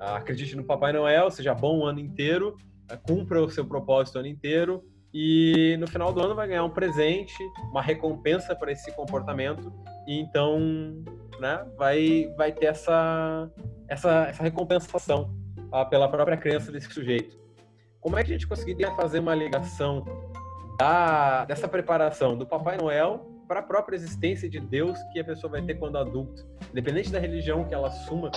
Uh, 0.00 0.14
acredite 0.14 0.54
no 0.56 0.64
Papai 0.64 0.92
Noel, 0.92 1.30
seja 1.30 1.54
bom 1.54 1.80
o 1.80 1.84
ano 1.84 1.98
inteiro, 1.98 2.56
uh, 2.90 2.98
cumpra 3.02 3.42
o 3.42 3.50
seu 3.50 3.64
propósito 3.64 4.16
o 4.16 4.18
ano 4.20 4.28
inteiro, 4.28 4.84
e 5.12 5.76
no 5.80 5.86
final 5.86 6.12
do 6.12 6.20
ano 6.20 6.34
vai 6.34 6.48
ganhar 6.48 6.64
um 6.64 6.70
presente, 6.70 7.34
uma 7.70 7.82
recompensa 7.82 8.54
para 8.54 8.70
esse 8.70 8.94
comportamento 8.94 9.72
e 10.06 10.20
então, 10.20 10.58
né, 11.40 11.66
vai 11.76 12.32
vai 12.36 12.52
ter 12.52 12.66
essa 12.66 13.50
essa, 13.88 14.26
essa 14.28 14.42
recompensação 14.42 15.34
ah, 15.72 15.84
pela 15.84 16.08
própria 16.08 16.36
crença 16.36 16.70
desse 16.70 16.90
sujeito. 16.92 17.38
Como 18.00 18.16
é 18.18 18.22
que 18.22 18.30
a 18.30 18.34
gente 18.34 18.46
conseguiria 18.46 18.94
fazer 18.94 19.18
uma 19.18 19.34
ligação 19.34 20.04
da, 20.78 21.44
dessa 21.46 21.66
preparação 21.66 22.36
do 22.36 22.46
Papai 22.46 22.76
Noel 22.76 23.37
para 23.48 23.60
a 23.60 23.62
própria 23.62 23.96
existência 23.96 24.48
de 24.48 24.60
Deus 24.60 25.02
que 25.10 25.18
a 25.18 25.24
pessoa 25.24 25.50
vai 25.50 25.62
ter 25.62 25.76
quando 25.76 25.96
adulto? 25.96 26.46
Independente 26.70 27.10
da 27.10 27.18
religião 27.18 27.64
que 27.64 27.72
ela 27.72 27.88
assuma, 27.88 28.30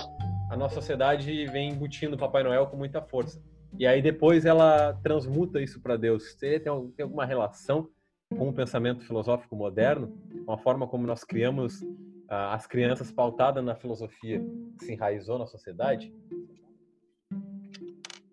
a 0.50 0.56
nossa 0.56 0.76
sociedade 0.76 1.46
vem 1.48 1.72
embutindo 1.72 2.18
Papai 2.18 2.44
Noel 2.44 2.66
com 2.68 2.78
muita 2.78 3.02
força. 3.02 3.44
E 3.78 3.86
aí 3.86 4.02
depois 4.02 4.46
ela 4.46 4.94
transmuta 5.04 5.62
isso 5.62 5.82
para 5.82 5.98
Deus. 5.98 6.32
Você 6.32 6.60
tem, 6.60 6.72
alguma 6.72 7.26
relação 7.26 7.90
com 8.30 8.48
o 8.48 8.54
pensamento 8.54 9.04
filosófico 9.06 9.56
moderno, 9.56 10.18
com 10.46 10.54
a 10.54 10.58
forma 10.58 10.88
como 10.88 11.06
nós 11.06 11.26
criamos 11.26 11.82
uh, 11.82 12.52
as 12.52 12.66
crianças 12.66 13.12
pautada 13.12 13.62
na 13.62 13.76
filosofia 13.76 14.42
que 14.80 14.86
se 14.86 14.94
enraizou 14.94 15.38
na 15.38 15.46
sociedade? 15.46 16.14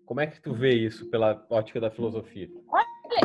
Como 0.05 0.21
é 0.21 0.27
que 0.27 0.41
tu 0.41 0.53
vê 0.53 0.73
isso 0.73 1.09
pela 1.09 1.45
ótica 1.49 1.79
da 1.79 1.91
filosofia? 1.91 2.49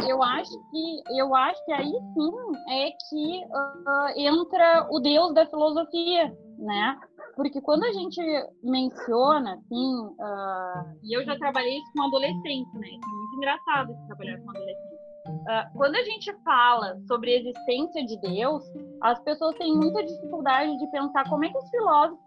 Eu 0.09 0.23
acho 0.23 0.53
que 0.71 1.03
eu 1.19 1.35
acho 1.35 1.65
que 1.65 1.73
aí 1.73 1.91
sim 1.91 2.33
é 2.71 2.91
que 3.09 3.45
uh, 3.45 4.19
entra 4.19 4.87
o 4.91 5.01
Deus 5.01 5.35
da 5.35 5.47
filosofia, 5.47 6.37
né? 6.59 6.99
Porque 7.37 7.61
quando 7.61 7.85
a 7.85 7.93
gente 7.93 8.21
menciona, 8.63 9.55
assim, 9.55 10.07
uh, 10.07 10.99
e 11.03 11.17
eu 11.17 11.25
já 11.25 11.37
trabalhei 11.37 11.79
isso 11.79 11.93
com 11.95 12.05
adolescentes, 12.05 12.73
né? 12.75 12.89
é 12.89 13.07
muito 13.07 13.37
engraçado 13.37 13.97
trabalhar 14.07 14.39
com 14.41 14.51
adolescentes. 14.51 14.95
Uh, 15.27 15.79
quando 15.79 15.97
a 15.97 16.03
gente 16.03 16.33
fala 16.45 16.99
sobre 17.09 17.35
a 17.35 17.39
existência 17.41 18.05
de 18.05 18.21
Deus, 18.21 18.63
as 19.03 19.19
pessoas 19.25 19.57
têm 19.57 19.75
muita 19.75 20.05
dificuldade 20.05 20.77
de 20.79 20.87
pensar 20.91 21.29
como 21.29 21.45
é 21.45 21.49
que 21.49 21.59
os 21.59 21.71
filósofos 21.71 22.24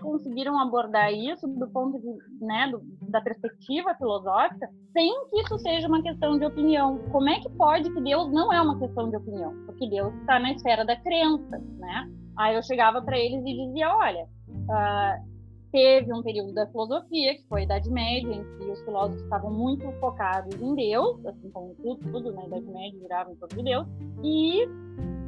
conseguiram 0.00 0.58
abordar 0.58 1.12
isso 1.12 1.46
do 1.46 1.68
ponto 1.68 1.98
de, 2.00 2.44
né, 2.44 2.68
do, 2.70 2.80
da 3.08 3.20
perspectiva 3.20 3.94
filosófica, 3.94 4.68
sem 4.92 5.12
que 5.28 5.40
isso 5.40 5.58
seja 5.58 5.88
uma 5.88 6.02
questão 6.02 6.38
de 6.38 6.44
opinião. 6.44 6.98
Como 7.10 7.28
é 7.28 7.40
que 7.40 7.50
pode 7.50 7.92
que 7.92 8.00
Deus 8.00 8.30
não 8.32 8.52
é 8.52 8.60
uma 8.60 8.78
questão 8.78 9.08
de 9.08 9.16
opinião? 9.16 9.54
Porque 9.66 9.88
Deus 9.88 10.12
está 10.16 10.38
na 10.38 10.52
esfera 10.52 10.84
da 10.84 10.96
crença, 10.96 11.58
né? 11.78 12.10
Aí 12.36 12.56
eu 12.56 12.62
chegava 12.62 13.02
para 13.02 13.18
eles 13.18 13.44
e 13.44 13.66
dizia, 13.66 13.94
olha, 13.94 14.24
uh, 14.48 15.30
teve 15.70 16.12
um 16.12 16.22
período 16.22 16.52
da 16.52 16.66
filosofia, 16.66 17.34
que 17.34 17.46
foi 17.48 17.62
a 17.62 17.64
Idade 17.64 17.90
Média, 17.90 18.32
em 18.32 18.58
que 18.58 18.64
os 18.64 18.80
filósofos 18.82 19.22
estavam 19.22 19.52
muito 19.52 19.90
focados 20.00 20.60
em 20.60 20.74
Deus, 20.74 21.24
assim 21.26 21.50
como 21.50 21.74
tudo, 21.76 22.10
tudo 22.10 22.32
na 22.32 22.46
Idade 22.46 22.66
Média 22.66 22.98
girava 22.98 23.32
em 23.32 23.36
torno 23.36 23.56
de 23.56 23.64
Deus, 23.64 23.86
e 24.22 24.68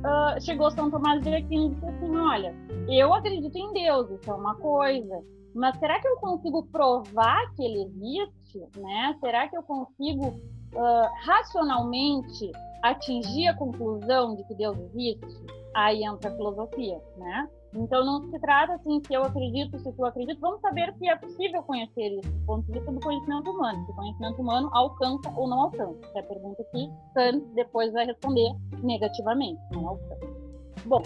uh, 0.02 0.40
chegou 0.40 0.71
São 0.71 0.90
Tomás 0.90 1.23
de 1.23 1.35
Aquino 1.35 1.66
e 1.66 1.71
disse 1.71 1.87
assim, 1.87 2.16
olha, 2.16 2.54
eu 2.88 3.12
acredito 3.14 3.56
em 3.56 3.73
Deus, 3.73 4.11
isso 4.11 4.30
é 4.30 4.35
uma 4.35 4.54
coisa, 4.56 5.23
mas 5.54 5.78
será 5.78 6.00
que 6.00 6.09
eu 6.09 6.16
consigo 6.16 6.64
provar 6.66 7.52
que 7.54 7.64
ele 7.64 7.82
existe, 7.82 8.59
né? 8.78 9.16
Será 9.21 9.49
que 9.49 9.56
eu 9.56 9.62
consigo 9.62 10.28
uh, 10.28 11.26
racionalmente 11.26 12.50
atingir 12.83 13.49
a 13.49 13.55
conclusão 13.55 14.35
de 14.35 14.45
que 14.45 14.55
Deus 14.55 14.77
existe? 14.79 15.27
Aí 15.75 16.05
entra 16.05 16.31
a 16.31 16.37
filosofia, 16.37 17.01
né? 17.17 17.49
Então 17.75 18.05
não 18.05 18.31
se 18.31 18.39
trata 18.39 18.75
assim 18.75 19.01
se 19.07 19.15
eu 19.15 19.23
acredito, 19.23 19.79
se 19.79 19.91
tu 19.93 20.05
acredita, 20.05 20.39
vamos 20.41 20.61
saber 20.61 20.93
se 20.99 21.09
é 21.09 21.17
possível 21.17 21.62
conhecer 21.62 22.19
isso 22.19 22.31
do 22.31 22.45
ponto 22.45 22.67
de 22.67 22.73
vista 22.73 22.93
do 22.93 23.01
conhecimento 23.01 23.51
humano. 23.51 23.85
Se 23.87 23.93
o 23.93 23.95
conhecimento 23.95 24.43
humano 24.43 24.69
alcança 24.73 25.33
ou 25.35 25.49
não 25.49 25.62
alcança. 25.62 25.99
Essa 26.09 26.19
é 26.19 26.21
a 26.21 26.25
pergunta 26.25 26.65
que 26.65 26.91
Kant 27.15 27.47
depois 27.55 27.93
vai 27.93 28.05
responder 28.05 28.55
negativamente, 28.83 29.61
não 29.73 29.89
alcança. 29.89 30.43
Bom, 30.85 31.03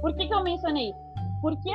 por 0.00 0.14
que, 0.16 0.26
que 0.26 0.32
eu 0.32 0.42
mencionei 0.42 0.88
isso? 0.88 1.06
Porque 1.42 1.70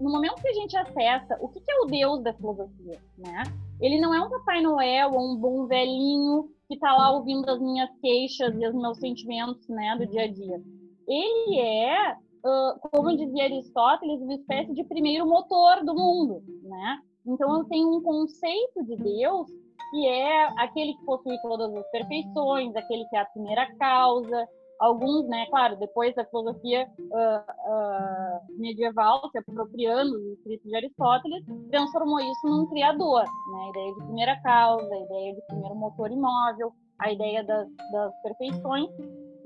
no 0.00 0.10
momento 0.10 0.42
que 0.42 0.48
a 0.48 0.54
gente 0.54 0.76
acessa 0.76 1.38
o 1.40 1.48
que, 1.48 1.60
que 1.60 1.70
é 1.70 1.80
o 1.80 1.86
Deus 1.86 2.22
da 2.24 2.32
filosofia, 2.32 2.98
né? 3.16 3.44
Ele 3.80 4.00
não 4.00 4.12
é 4.12 4.20
um 4.20 4.28
Papai 4.28 4.60
Noel 4.60 5.12
ou 5.12 5.32
um 5.32 5.36
bom 5.36 5.66
velhinho 5.66 6.48
que 6.68 6.74
está 6.74 6.92
lá 6.92 7.12
ouvindo 7.12 7.48
as 7.48 7.60
minhas 7.60 7.90
queixas 8.00 8.54
e 8.54 8.66
os 8.66 8.74
meus 8.74 8.98
sentimentos, 8.98 9.66
né, 9.68 9.96
do 9.96 10.06
dia 10.06 10.22
a 10.22 10.26
dia. 10.26 10.60
Ele 11.06 11.60
é 11.60 12.16
uh, 12.46 12.78
como 12.90 13.16
dizia 13.16 13.44
Aristóteles, 13.44 14.20
uma 14.20 14.34
espécie 14.34 14.72
de 14.74 14.84
primeiro 14.84 15.26
motor 15.26 15.84
do 15.84 15.94
mundo, 15.94 16.42
né? 16.62 16.98
Então 17.26 17.58
eu 17.58 17.64
tenho 17.64 17.96
um 17.96 18.02
conceito 18.02 18.84
de 18.84 18.96
Deus 18.96 19.48
que 19.90 20.06
é 20.06 20.46
aquele 20.58 20.94
que 20.94 21.04
possui 21.04 21.36
todas 21.42 21.74
as 21.74 21.90
perfeições, 21.90 22.74
aquele 22.74 23.04
que 23.06 23.16
é 23.16 23.20
a 23.20 23.26
primeira 23.26 23.66
causa. 23.76 24.48
Alguns, 24.78 25.26
né, 25.28 25.46
claro, 25.48 25.76
depois 25.76 26.14
da 26.14 26.24
filosofia 26.26 26.86
uh, 26.98 27.70
uh, 27.70 28.58
medieval, 28.58 29.28
se 29.30 29.38
apropriando 29.38 30.12
dos 30.12 30.38
escritos 30.38 30.68
de 30.68 30.76
Aristóteles, 30.76 31.44
transformou 31.70 32.20
isso 32.20 32.46
num 32.46 32.66
criador, 32.66 33.22
né? 33.22 33.58
A 33.64 33.70
ideia 33.70 33.94
de 33.94 34.04
primeira 34.04 34.42
causa, 34.42 34.94
a 34.94 34.98
ideia 34.98 35.34
de 35.34 35.46
primeiro 35.46 35.74
motor 35.76 36.10
imóvel, 36.10 36.72
a 36.98 37.10
ideia 37.10 37.42
das, 37.44 37.68
das 37.90 38.22
perfeições, 38.22 38.90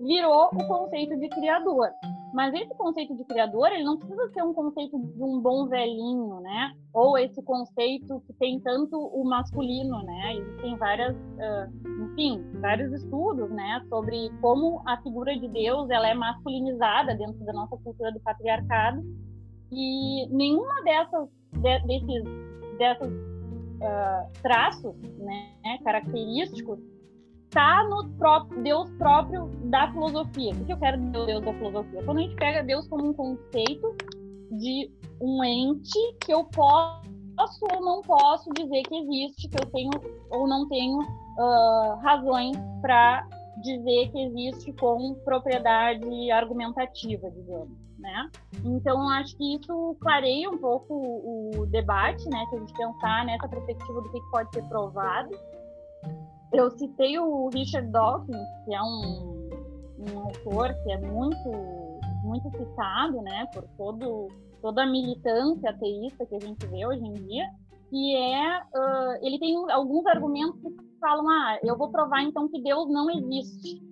virou 0.01 0.47
o 0.47 0.67
conceito 0.67 1.17
de 1.19 1.29
criador. 1.29 1.91
Mas 2.33 2.55
esse 2.55 2.75
conceito 2.77 3.17
de 3.17 3.25
criador, 3.25 3.73
ele 3.73 3.83
não 3.83 3.97
precisa 3.97 4.29
ser 4.29 4.43
um 4.43 4.55
conceito 4.55 4.99
de 4.99 5.23
um 5.23 5.41
bom 5.41 5.67
velhinho, 5.67 6.41
né? 6.41 6.73
Ou 6.93 7.19
esse 7.19 7.43
conceito 7.43 8.23
que 8.27 8.33
tem 8.35 8.61
tanto 8.61 8.97
o 8.97 9.25
masculino, 9.25 10.03
né? 10.03 10.37
Existem 10.37 10.77
várias, 10.77 11.17
uh, 11.17 12.05
enfim, 12.05 12.45
vários 12.61 12.93
estudos, 12.93 13.51
né? 13.51 13.85
Sobre 13.89 14.31
como 14.41 14.83
a 14.87 14.97
figura 15.03 15.37
de 15.37 15.49
Deus, 15.49 15.91
ela 15.91 16.09
é 16.09 16.15
masculinizada 16.15 17.15
dentro 17.17 17.45
da 17.45 17.53
nossa 17.53 17.77
cultura 17.79 18.13
do 18.13 18.21
patriarcado. 18.21 19.03
E 19.73 20.27
nenhuma 20.29 20.83
dessas, 20.83 21.29
de, 21.53 21.79
desses, 21.87 22.25
dessas 22.79 23.13
uh, 23.13 24.41
traços, 24.43 24.95
né? 25.19 25.79
Característicos 25.83 26.79
está 27.51 27.83
no 27.89 28.09
próprio 28.11 28.63
Deus 28.63 28.91
próprio 28.93 29.47
da 29.65 29.91
filosofia. 29.91 30.53
O 30.53 30.65
que 30.65 30.73
eu 30.73 30.79
quero 30.79 30.99
dizer 30.99 31.27
Deus 31.27 31.45
da 31.45 31.53
filosofia? 31.53 32.03
Quando 32.05 32.19
a 32.19 32.23
gente 32.23 32.37
pega 32.37 32.63
Deus 32.63 32.87
como 32.87 33.09
um 33.09 33.13
conceito 33.13 33.97
de 34.53 34.89
um 35.21 35.43
ente 35.43 35.99
que 36.21 36.33
eu 36.33 36.45
posso 36.45 37.11
ou 37.75 37.81
não 37.81 38.03
posso 38.03 38.51
dizer 38.53 38.83
que 38.83 38.97
existe, 38.97 39.49
que 39.49 39.61
eu 39.61 39.67
tenho 39.67 39.91
ou 40.31 40.47
não 40.47 40.69
tenho 40.69 40.99
uh, 41.01 41.97
razões 42.03 42.57
para 42.81 43.27
dizer 43.63 44.11
que 44.13 44.23
existe 44.27 44.73
com 44.75 45.15
propriedade 45.25 46.31
argumentativa, 46.31 47.31
digamos, 47.31 47.77
né? 47.99 48.31
Então, 48.65 49.09
acho 49.11 49.37
que 49.37 49.57
isso 49.57 49.97
clareia 50.01 50.49
um 50.49 50.59
pouco 50.59 50.95
o, 50.95 51.51
o 51.61 51.67
debate, 51.67 52.29
né? 52.29 52.47
Se 52.49 52.57
a 52.57 52.59
gente 52.61 52.73
pensar 52.75 53.25
nessa 53.27 53.49
perspectiva 53.49 54.01
do 54.01 54.11
que 54.11 54.21
pode 54.31 54.51
ser 54.55 54.63
provado 54.69 55.31
eu 56.53 56.71
citei 56.73 57.19
o 57.19 57.49
Richard 57.49 57.89
Dawkins, 57.91 58.49
que 58.65 58.75
é 58.75 58.83
um, 58.83 59.51
um 59.99 60.19
autor 60.21 60.75
que 60.83 60.93
é 60.93 60.99
muito, 60.99 62.01
muito 62.25 62.51
citado, 62.51 63.23
né, 63.23 63.47
por 63.53 63.65
todo, 63.77 64.29
toda 64.61 64.83
a 64.83 64.87
militância 64.87 65.71
ateísta 65.71 66.27
que 66.27 66.35
a 66.35 66.41
gente 66.41 66.67
vê 66.67 66.87
hoje 66.87 67.05
em 67.05 67.15
dia, 67.15 67.49
que 67.89 68.17
é, 68.17 68.59
uh, 68.59 69.27
ele 69.27 69.39
tem 69.39 69.57
alguns 69.71 70.07
argumentos 70.07 70.61
que 70.61 70.99
falam, 71.01 71.29
ah, 71.29 71.59
eu 71.63 71.77
vou 71.77 71.91
provar 71.91 72.23
então 72.23 72.49
que 72.49 72.61
Deus 72.63 72.89
não 72.89 73.11
existe. 73.11 73.83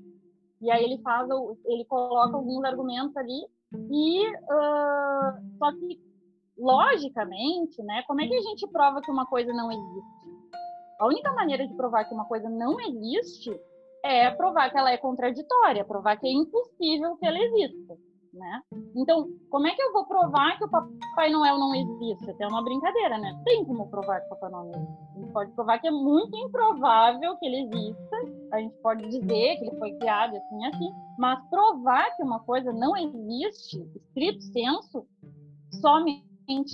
E 0.61 0.71
aí 0.71 0.85
ele 0.85 0.99
faz, 1.03 1.29
ele 1.67 1.85
coloca 1.85 2.37
alguns 2.37 2.65
argumentos 2.65 3.17
ali 3.17 3.47
e 3.73 4.29
uh, 4.29 5.59
só 5.59 5.73
que 5.73 6.01
logicamente, 6.59 7.81
né, 7.83 8.03
como 8.07 8.21
é 8.21 8.27
que 8.27 8.35
a 8.35 8.41
gente 8.41 8.67
prova 8.69 9.01
que 9.01 9.11
uma 9.11 9.27
coisa 9.27 9.53
não 9.53 9.71
existe? 9.71 10.38
A 10.99 11.07
única 11.07 11.33
maneira 11.33 11.67
de 11.67 11.75
provar 11.75 12.05
que 12.05 12.15
uma 12.15 12.25
coisa 12.25 12.49
não 12.49 12.79
existe 12.81 13.51
é 14.05 14.31
provar 14.31 14.71
que 14.71 14.79
ela 14.79 14.91
é 14.91 14.97
contraditória, 14.97 15.85
provar 15.85 16.17
que 16.17 16.27
é 16.27 16.33
impossível 16.33 17.17
que 17.17 17.27
ela 17.27 17.39
exista, 17.39 17.97
né? 18.33 18.63
Então, 18.97 19.29
como 19.49 19.67
é 19.67 19.75
que 19.75 19.83
eu 19.83 19.93
vou 19.93 20.07
provar 20.07 20.59
que 20.59 20.65
o 20.65 20.69
Papai 20.69 21.31
Noel 21.31 21.57
não 21.57 21.75
existe? 21.75 22.31
Até 22.31 22.47
uma 22.47 22.65
brincadeira, 22.65 23.17
né? 23.19 23.41
Tem 23.45 23.65
como 23.65 23.89
provar 23.89 24.21
que 24.21 24.27
o 24.27 24.31
Papai 24.31 24.51
Noel 24.51 24.65
não 24.67 24.81
existe. 24.81 24.99
A 25.15 25.21
gente 25.21 25.33
pode 25.33 25.53
provar 25.53 25.79
que 25.79 25.87
é 25.87 25.91
muito 25.91 26.37
improvável 26.37 27.37
que 27.37 27.47
ele 27.47 27.61
exista. 27.63 28.17
A 28.53 28.61
gente 28.61 28.77
pode 28.79 29.09
dizer 29.09 29.57
que 29.57 29.67
ele 29.67 29.79
foi 29.79 29.93
criado 29.99 30.37
assim, 30.37 30.67
assim. 30.67 30.91
Mas 31.17 31.39
provar 31.49 32.17
que 32.17 32.23
uma 32.23 32.41
coisa 32.41 32.73
não 32.73 32.97
existe, 32.97 33.81
estrito 33.95 34.43
senso, 34.43 35.07
somente 35.81 36.25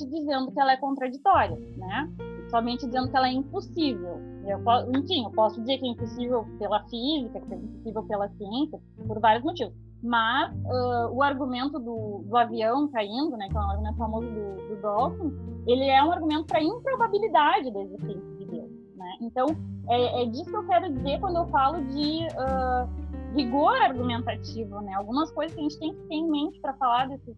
dizendo 0.09 0.51
que 0.53 0.61
ela 0.61 0.73
é 0.73 0.77
contraditória, 0.77 1.57
né? 1.77 2.34
Somente 2.51 2.87
dizendo 2.87 3.11
que 3.11 3.17
ela 3.17 3.29
é 3.29 3.33
impossível. 3.33 4.21
Eu, 4.47 4.61
enfim, 5.01 5.25
eu 5.25 5.31
posso 5.31 5.61
dizer 5.61 5.79
que 5.79 5.87
é 5.87 5.89
impossível 5.89 6.47
pela 6.59 6.83
física, 6.85 7.41
que 7.41 7.55
é 7.55 7.57
impossível 7.57 8.03
pela 8.05 8.29
ciência, 8.29 8.81
por 9.07 9.21
vários 9.21 9.45
motivos. 9.45 9.75
Mas 10.03 10.53
uh, 10.53 11.15
o 11.15 11.23
argumento 11.23 11.79
do, 11.79 12.25
do, 12.27 12.37
avião 12.37 12.89
caindo, 12.89 13.37
né, 13.39 13.49
que 13.49 13.57
é 13.57 13.61
um 13.61 13.71
argumento 13.71 13.97
famoso 13.97 14.27
do, 14.27 14.77
do 14.77 15.45
ele 15.67 15.85
é 15.89 16.03
um 16.05 16.13
argumento 16.13 16.45
para 16.45 16.59
a 16.59 16.63
improbabilidade 16.63 17.71
da 17.71 17.81
existência 17.81 18.37
de 18.37 18.45
Deus. 18.45 18.71
Né? 18.97 19.17
Então, 19.23 19.47
é, 19.89 20.23
é, 20.23 20.27
disso 20.27 20.51
que 20.51 20.57
eu 20.57 20.67
quero 20.67 20.93
dizer 20.93 21.21
quando 21.21 21.37
eu 21.37 21.47
falo 21.47 21.83
de 21.87 22.27
uh, 22.27 23.35
rigor 23.35 23.75
argumentativo. 23.81 24.81
Né? 24.83 24.93
Algumas 24.95 25.31
coisas 25.31 25.55
que 25.55 25.61
a 25.61 25.63
gente 25.63 25.79
tem 25.79 25.95
que 25.95 26.03
ter 26.03 26.15
em 26.15 26.31
mente 26.31 26.61
para 26.61 26.75
falar 26.75 27.09
desses 27.09 27.35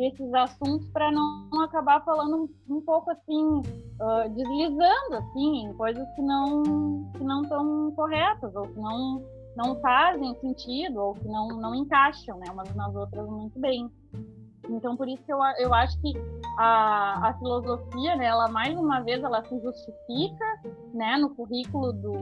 desses 0.00 0.32
assuntos 0.32 0.88
para 0.88 1.12
não 1.12 1.60
acabar 1.62 2.02
falando 2.02 2.48
um, 2.68 2.80
pouco 2.80 3.10
assim, 3.10 3.58
uh, 3.58 4.28
deslizando 4.34 5.14
assim, 5.14 5.66
em 5.66 5.74
coisas 5.74 6.08
que 6.14 6.22
não 6.22 7.10
que 7.12 7.22
não 7.22 7.42
estão 7.42 7.92
corretas 7.92 8.54
ou 8.56 8.62
que 8.62 8.80
não 8.80 9.22
não 9.56 9.78
fazem 9.80 10.34
sentido 10.40 10.98
ou 11.00 11.14
que 11.14 11.28
não 11.28 11.48
não 11.48 11.74
encaixam, 11.74 12.38
né, 12.38 12.46
umas 12.50 12.74
nas 12.74 12.94
outras 12.94 13.28
muito 13.28 13.58
bem. 13.60 13.90
Então 14.70 14.96
por 14.96 15.06
isso 15.06 15.22
que 15.24 15.32
eu, 15.32 15.38
eu 15.58 15.74
acho 15.74 16.00
que 16.00 16.12
a, 16.56 17.28
a 17.28 17.34
filosofia, 17.38 18.16
né, 18.16 18.26
ela 18.26 18.48
mais 18.48 18.74
uma 18.78 19.00
vez 19.00 19.22
ela 19.22 19.44
se 19.44 19.60
justifica, 19.60 20.44
né, 20.94 21.18
no 21.18 21.34
currículo 21.34 21.92
do, 21.92 22.12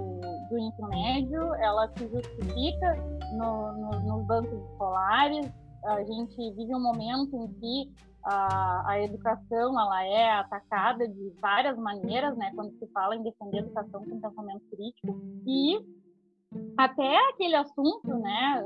do 0.50 0.58
ensino 0.58 0.88
médio, 0.88 1.54
ela 1.54 1.88
se 1.96 2.08
justifica 2.08 2.96
no, 3.36 3.72
no, 3.72 4.00
nos 4.00 4.26
bancos 4.26 4.58
escolares, 4.70 5.52
a 5.94 6.04
gente 6.04 6.36
vive 6.52 6.74
um 6.74 6.82
momento 6.82 7.36
em 7.36 7.48
que 7.54 7.92
a, 8.24 8.90
a, 8.90 9.02
educação 9.02 9.80
ela 9.80 10.04
é 10.04 10.30
atacada 10.32 11.08
de 11.08 11.32
várias 11.40 11.78
maneiras, 11.78 12.36
né? 12.36 12.52
Quando 12.54 12.76
se 12.78 12.86
fala 12.88 13.16
em 13.16 13.22
defender 13.22 13.58
a 13.58 13.60
educação 13.60 14.04
com 14.04 14.20
pensamento 14.20 14.64
crítico 14.70 15.20
e 15.46 15.78
até 16.76 17.16
aquele 17.30 17.56
assunto, 17.56 18.08
né, 18.08 18.64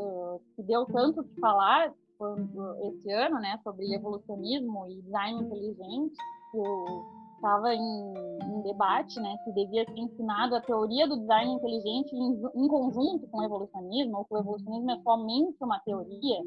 que 0.54 0.62
deu 0.62 0.86
tanto 0.86 1.24
de 1.24 1.34
falar 1.40 1.92
quando, 2.16 2.76
esse 2.88 3.10
ano, 3.10 3.40
né, 3.40 3.58
sobre 3.64 3.92
evolucionismo 3.92 4.86
e 4.88 5.02
design 5.02 5.42
inteligente, 5.42 6.14
eu 6.54 7.04
estava 7.34 7.74
em, 7.74 8.14
em, 8.44 8.62
debate, 8.62 9.18
né, 9.18 9.36
se 9.42 9.52
devia 9.52 9.84
ser 9.84 9.98
ensinado 9.98 10.54
a 10.54 10.60
teoria 10.60 11.08
do 11.08 11.18
design 11.18 11.54
inteligente 11.54 12.14
em, 12.14 12.64
em 12.64 12.68
conjunto 12.68 13.26
com 13.26 13.38
o 13.38 13.44
evolucionismo, 13.44 14.18
ou 14.18 14.24
que 14.24 14.34
o 14.34 14.38
evolucionismo 14.38 14.90
é 14.92 15.00
somente 15.02 15.56
uma 15.60 15.80
teoria, 15.80 16.44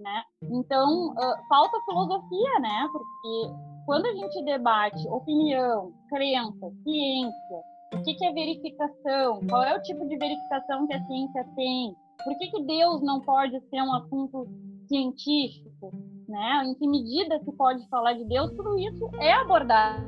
né? 0.00 0.22
Então, 0.42 1.10
uh, 1.10 1.48
falta 1.48 1.80
filosofia, 1.84 2.60
né? 2.60 2.88
Porque 2.92 3.54
quando 3.84 4.06
a 4.06 4.14
gente 4.14 4.44
debate 4.44 5.08
opinião, 5.08 5.92
crença, 6.08 6.70
ciência, 6.82 7.62
o 7.94 8.02
que, 8.02 8.14
que 8.14 8.26
é 8.26 8.32
verificação, 8.32 9.40
qual 9.48 9.62
é 9.62 9.76
o 9.76 9.82
tipo 9.82 10.06
de 10.08 10.16
verificação 10.16 10.86
que 10.86 10.94
a 10.94 11.04
ciência 11.04 11.46
tem, 11.54 11.94
por 12.24 12.36
que, 12.38 12.48
que 12.48 12.62
Deus 12.64 13.02
não 13.02 13.20
pode 13.20 13.58
ser 13.68 13.82
um 13.82 13.94
assunto 13.94 14.48
científico, 14.88 15.92
né? 16.28 16.64
Em 16.64 16.74
que 16.74 16.88
medida 16.88 17.38
se 17.44 17.52
pode 17.52 17.86
falar 17.88 18.14
de 18.14 18.24
Deus, 18.24 18.50
tudo 18.52 18.78
isso 18.78 19.08
é 19.20 19.32
abordado 19.32 20.02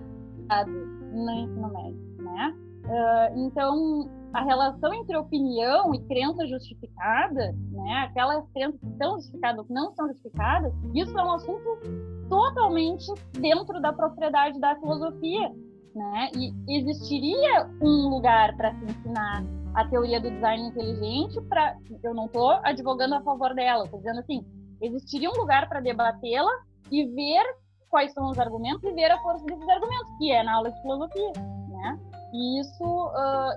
no 1.13 1.31
ensino 1.31 1.73
médio, 1.73 2.23
né? 2.23 2.55
Uh, 2.85 3.47
então, 3.47 4.18
a 4.33 4.45
relação 4.45 4.93
entre 4.95 5.17
opinião 5.17 5.95
e 5.95 6.05
crença 6.07 6.47
justificada, 6.47 7.55
né, 7.71 8.07
aquelas 8.09 8.45
crenças 8.53 8.79
que 8.81 8.97
são 8.97 9.17
justificadas 9.17 9.59
ou 9.59 9.65
que 9.65 9.73
não 9.73 9.93
são 9.95 10.09
justificadas, 10.09 10.73
isso 10.95 11.19
é 11.19 11.25
um 11.25 11.33
assunto 11.33 12.29
totalmente 12.29 13.07
dentro 13.33 13.81
da 13.81 13.93
propriedade 13.93 14.61
da 14.61 14.77
filosofia. 14.77 15.53
Né? 15.95 16.31
E 16.37 16.79
existiria 16.79 17.69
um 17.81 18.09
lugar 18.09 18.57
para 18.57 18.73
se 18.75 18.85
ensinar 18.85 19.43
a 19.75 19.89
teoria 19.89 20.21
do 20.21 20.31
design 20.31 20.69
inteligente 20.69 21.41
para 21.49 21.77
eu 22.03 22.15
não 22.15 22.27
estou 22.27 22.51
advogando 22.63 23.15
a 23.15 23.23
favor 23.23 23.55
dela, 23.55 23.85
estou 23.85 23.99
dizendo 23.99 24.21
assim, 24.21 24.45
existiria 24.81 25.31
um 25.31 25.41
lugar 25.41 25.69
para 25.69 25.81
debatê-la 25.81 26.53
e 26.91 27.05
ver 27.07 27.43
quais 27.89 28.13
são 28.13 28.31
os 28.31 28.39
argumentos 28.39 28.85
e 28.85 28.93
ver 28.93 29.11
a 29.11 29.19
força 29.19 29.45
desses 29.47 29.69
argumentos, 29.69 30.19
que 30.19 30.31
é 30.31 30.43
na 30.43 30.57
aula 30.57 30.71
de 30.71 30.81
filosofia, 30.83 31.33
né? 31.69 31.99
E 32.33 32.61
isso 32.61 33.13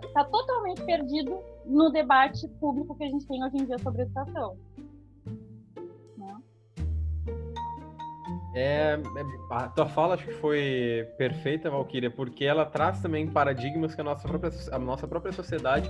está 0.06 0.22
uh, 0.22 0.32
totalmente 0.32 0.84
perdido 0.84 1.40
no 1.66 1.90
debate 1.90 2.48
público 2.60 2.96
que 2.96 3.04
a 3.04 3.08
gente 3.08 3.28
tem 3.28 3.44
hoje 3.44 3.58
em 3.58 3.66
dia 3.66 3.78
sobre 3.80 4.04
educação. 4.04 4.58
Né? 6.18 6.38
É, 8.56 8.94
é, 8.94 9.00
a 9.52 9.68
tua 9.70 9.88
fala 9.88 10.16
acho 10.16 10.26
que 10.26 10.34
foi 10.34 11.08
perfeita, 11.18 11.70
Valkyria, 11.70 12.10
porque 12.10 12.46
ela 12.46 12.66
traz 12.66 13.02
também 13.02 13.28
paradigmas 13.28 13.94
que 13.94 14.02
a 14.02 14.04
nossa 14.04 14.28
própria, 14.28 14.52
a 14.72 14.80
nossa 14.80 15.08
própria 15.08 15.34
sociedade 15.34 15.90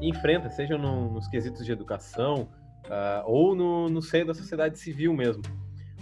enfrenta, 0.00 0.48
seja 0.48 0.78
no, 0.78 1.12
nos 1.12 1.26
quesitos 1.26 1.64
de 1.64 1.72
educação 1.72 2.48
uh, 2.86 3.22
ou 3.26 3.54
no, 3.54 3.88
no 3.88 4.00
seio 4.00 4.26
da 4.26 4.34
sociedade 4.34 4.78
civil 4.78 5.12
mesmo. 5.12 5.42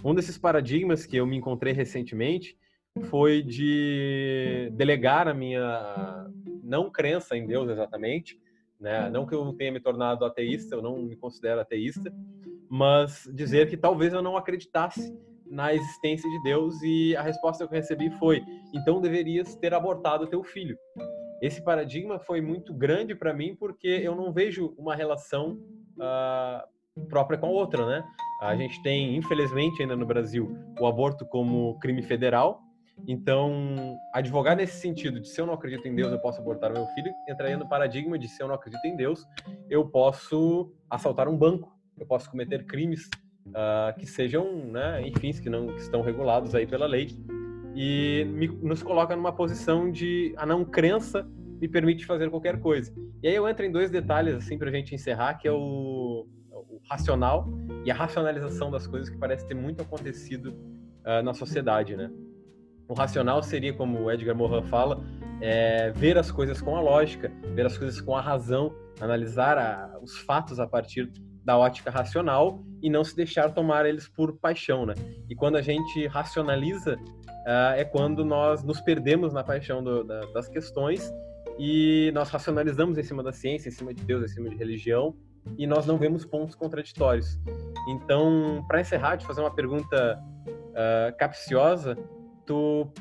Um 0.03 0.13
desses 0.13 0.37
paradigmas 0.37 1.05
que 1.05 1.17
eu 1.17 1.25
me 1.25 1.35
encontrei 1.35 1.73
recentemente 1.73 2.55
foi 3.01 3.41
de 3.41 4.71
delegar 4.73 5.27
a 5.27 5.33
minha 5.33 6.27
não 6.63 6.89
crença 6.89 7.35
em 7.35 7.47
Deus 7.47 7.69
exatamente, 7.69 8.39
né? 8.79 9.09
Não 9.09 9.25
que 9.25 9.33
eu 9.33 9.51
tenha 9.53 9.71
me 9.71 9.79
tornado 9.79 10.23
ateísta, 10.23 10.75
eu 10.75 10.81
não 10.81 11.01
me 11.01 11.15
considero 11.15 11.59
ateísta, 11.59 12.13
mas 12.69 13.29
dizer 13.33 13.69
que 13.69 13.75
talvez 13.75 14.13
eu 14.13 14.21
não 14.21 14.37
acreditasse 14.37 15.13
na 15.49 15.73
existência 15.73 16.29
de 16.29 16.43
Deus 16.43 16.79
e 16.83 17.15
a 17.15 17.21
resposta 17.21 17.67
que 17.67 17.73
eu 17.73 17.77
recebi 17.77 18.09
foi: 18.11 18.43
então 18.73 19.01
deverias 19.01 19.55
ter 19.55 19.73
abortado 19.73 20.27
teu 20.27 20.43
filho. 20.43 20.77
Esse 21.41 21.63
paradigma 21.63 22.19
foi 22.19 22.41
muito 22.41 22.73
grande 22.73 23.15
para 23.15 23.33
mim 23.33 23.55
porque 23.55 23.87
eu 23.87 24.15
não 24.15 24.31
vejo 24.31 24.75
uma 24.77 24.93
relação 24.93 25.57
uh, 25.97 27.05
própria 27.07 27.37
com 27.37 27.47
a 27.47 27.51
outra, 27.51 27.85
né? 27.85 28.03
A 28.41 28.55
gente 28.55 28.81
tem, 28.83 29.15
infelizmente, 29.15 29.81
ainda 29.81 29.95
no 29.95 30.05
Brasil, 30.05 30.55
o 30.79 30.85
aborto 30.85 31.25
como 31.25 31.77
crime 31.79 32.01
federal, 32.01 32.61
então, 33.07 33.97
advogar 34.13 34.55
nesse 34.55 34.79
sentido 34.79 35.19
de 35.19 35.27
se 35.27 35.39
eu 35.39 35.45
não 35.45 35.53
acredito 35.53 35.87
em 35.87 35.95
Deus, 35.95 36.11
eu 36.11 36.19
posso 36.19 36.39
abortar 36.41 36.71
meu 36.71 36.85
filho, 36.87 37.11
entraria 37.27 37.57
no 37.57 37.67
paradigma 37.67 38.17
de 38.17 38.27
se 38.27 38.41
eu 38.41 38.47
não 38.47 38.55
acredito 38.55 38.85
em 38.85 38.95
Deus, 38.95 39.25
eu 39.69 39.87
posso 39.87 40.71
assaltar 40.89 41.27
um 41.27 41.37
banco, 41.37 41.75
eu 41.97 42.05
posso 42.05 42.29
cometer 42.29 42.65
crimes 42.65 43.09
uh, 43.47 43.97
que 43.97 44.05
sejam, 44.05 44.65
né, 44.65 45.01
enfim, 45.07 45.31
que 45.31 45.49
não 45.49 45.67
que 45.67 45.81
estão 45.81 46.01
regulados 46.01 46.55
aí 46.55 46.67
pela 46.67 46.85
lei 46.85 47.09
e 47.75 48.25
me, 48.25 48.47
nos 48.47 48.83
coloca 48.83 49.15
numa 49.15 49.31
posição 49.31 49.91
de 49.91 50.33
a 50.37 50.45
não 50.45 50.65
crença 50.65 51.27
me 51.61 51.67
permite 51.67 52.05
fazer 52.05 52.29
qualquer 52.29 52.59
coisa. 52.59 52.93
E 53.21 53.27
aí 53.27 53.35
eu 53.35 53.47
entro 53.47 53.65
em 53.65 53.71
dois 53.71 53.91
detalhes 53.91 54.33
assim 54.35 54.57
para 54.57 54.69
a 54.69 54.71
gente 54.71 54.95
encerrar, 54.95 55.35
que 55.35 55.47
é 55.47 55.51
o, 55.51 56.25
o, 56.51 56.81
racional 56.89 57.49
e 57.85 57.91
a 57.91 57.93
racionalização 57.93 58.71
das 58.71 58.87
coisas 58.87 59.09
que 59.09 59.17
parece 59.17 59.45
ter 59.45 59.55
muito 59.55 59.81
acontecido 59.81 60.51
uh, 61.05 61.21
na 61.23 61.33
sociedade, 61.33 61.95
né? 61.95 62.09
O 62.89 62.95
racional 62.95 63.43
seria, 63.43 63.71
como 63.71 63.99
o 63.99 64.11
Edgar 64.11 64.35
Morin 64.35 64.63
fala, 64.63 64.99
é, 65.39 65.91
ver 65.91 66.17
as 66.17 66.31
coisas 66.31 66.59
com 66.59 66.75
a 66.75 66.81
lógica, 66.81 67.31
ver 67.53 67.67
as 67.67 67.77
coisas 67.77 68.01
com 68.01 68.15
a 68.15 68.21
razão, 68.21 68.73
analisar 68.99 69.59
a, 69.59 69.99
os 70.01 70.17
fatos 70.17 70.59
a 70.59 70.65
partir 70.65 71.07
da 71.45 71.55
ótica 71.55 71.91
racional 71.91 72.63
e 72.81 72.89
não 72.89 73.03
se 73.03 73.15
deixar 73.15 73.53
tomar 73.53 73.85
eles 73.85 74.07
por 74.07 74.37
paixão, 74.39 74.87
né? 74.87 74.95
E 75.29 75.35
quando 75.35 75.55
a 75.55 75.61
gente 75.61 76.07
racionaliza, 76.07 76.95
uh, 76.95 77.75
é 77.75 77.85
quando 77.85 78.25
nós 78.25 78.63
nos 78.63 78.81
perdemos 78.81 79.33
na 79.33 79.43
paixão 79.43 79.83
do, 79.83 80.03
da, 80.03 80.21
das 80.33 80.49
questões 80.49 81.13
e 81.59 82.11
nós 82.15 82.29
racionalizamos 82.29 82.97
em 82.97 83.03
cima 83.03 83.21
da 83.21 83.31
ciência, 83.31 83.69
em 83.69 83.71
cima 83.71 83.93
de 83.93 84.03
Deus, 84.03 84.23
em 84.23 84.33
cima 84.33 84.49
de 84.49 84.55
religião, 84.55 85.15
e 85.59 85.67
nós 85.67 85.85
não 85.85 85.97
vemos 85.97 86.25
pontos 86.25 86.55
contraditórios. 86.55 87.39
Então, 87.87 88.65
para 88.67 88.81
encerrar, 88.81 89.17
te 89.17 89.27
fazer 89.27 89.41
uma 89.41 89.53
pergunta 89.53 90.19
uh, 90.49 91.17
capciosa, 91.17 91.95
tu, 92.49 92.91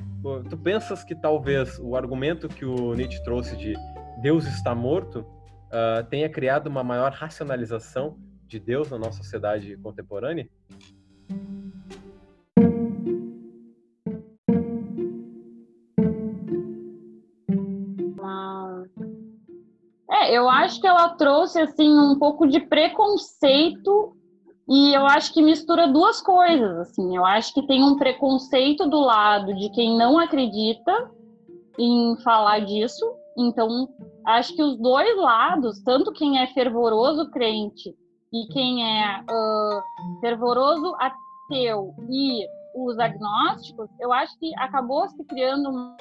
tu 0.50 0.58
pensas 0.58 1.02
que 1.02 1.14
talvez 1.14 1.78
o 1.78 1.96
argumento 1.96 2.48
que 2.48 2.66
o 2.66 2.92
Nietzsche 2.92 3.24
trouxe 3.24 3.56
de 3.56 3.74
Deus 4.20 4.46
está 4.46 4.74
morto 4.74 5.20
uh, 5.20 6.04
tenha 6.10 6.28
criado 6.28 6.66
uma 6.66 6.84
maior 6.84 7.12
racionalização 7.12 8.18
de 8.46 8.60
Deus 8.60 8.90
na 8.90 8.98
nossa 8.98 9.22
sociedade 9.22 9.74
contemporânea? 9.78 10.50
É, 20.10 20.36
eu 20.36 20.46
acho 20.50 20.78
que 20.78 20.86
ela 20.86 21.08
trouxe 21.14 21.58
assim 21.58 21.88
um 21.88 22.18
pouco 22.18 22.46
de 22.46 22.60
preconceito 22.60 24.14
e 24.68 24.94
eu 24.94 25.06
acho 25.06 25.32
que 25.32 25.40
mistura 25.40 25.88
duas 25.88 26.20
coisas, 26.20 26.78
assim. 26.80 27.16
Eu 27.16 27.24
acho 27.24 27.54
que 27.54 27.66
tem 27.66 27.82
um 27.82 27.96
preconceito 27.96 28.86
do 28.86 29.00
lado 29.00 29.54
de 29.54 29.70
quem 29.70 29.96
não 29.96 30.18
acredita 30.18 31.10
em 31.78 32.16
falar 32.22 32.60
disso. 32.60 33.04
Então, 33.36 33.88
acho 34.26 34.54
que 34.54 34.62
os 34.62 34.76
dois 34.76 35.16
lados, 35.16 35.80
tanto 35.82 36.12
quem 36.12 36.38
é 36.38 36.46
fervoroso 36.48 37.30
crente 37.30 37.96
e 38.30 38.46
quem 38.52 38.84
é 38.84 39.20
uh, 39.20 40.20
fervoroso 40.20 40.94
ateu 40.98 41.94
e 42.10 42.46
os 42.74 42.98
agnósticos, 42.98 43.88
eu 43.98 44.12
acho 44.12 44.38
que 44.38 44.54
acabou 44.58 45.08
se 45.08 45.24
criando 45.24 45.70
uma 45.70 45.96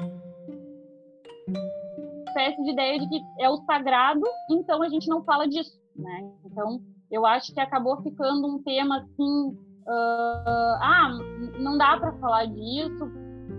espécie 2.28 2.62
de 2.64 2.72
ideia 2.72 3.00
de 3.00 3.08
que 3.08 3.22
é 3.40 3.50
o 3.50 3.58
sagrado, 3.64 4.26
então 4.52 4.84
a 4.84 4.90
gente 4.90 5.08
não 5.08 5.24
fala 5.24 5.48
disso, 5.48 5.80
né? 5.96 6.30
Então, 6.46 6.82
eu 7.12 7.26
acho 7.26 7.54
que 7.54 7.60
acabou 7.60 8.02
ficando 8.02 8.48
um 8.48 8.62
tema 8.62 8.98
assim, 8.98 9.50
uh, 9.88 10.78
ah, 10.82 11.10
não 11.60 11.78
dá 11.78 11.98
para 11.98 12.14
falar 12.14 12.46
disso, 12.46 13.12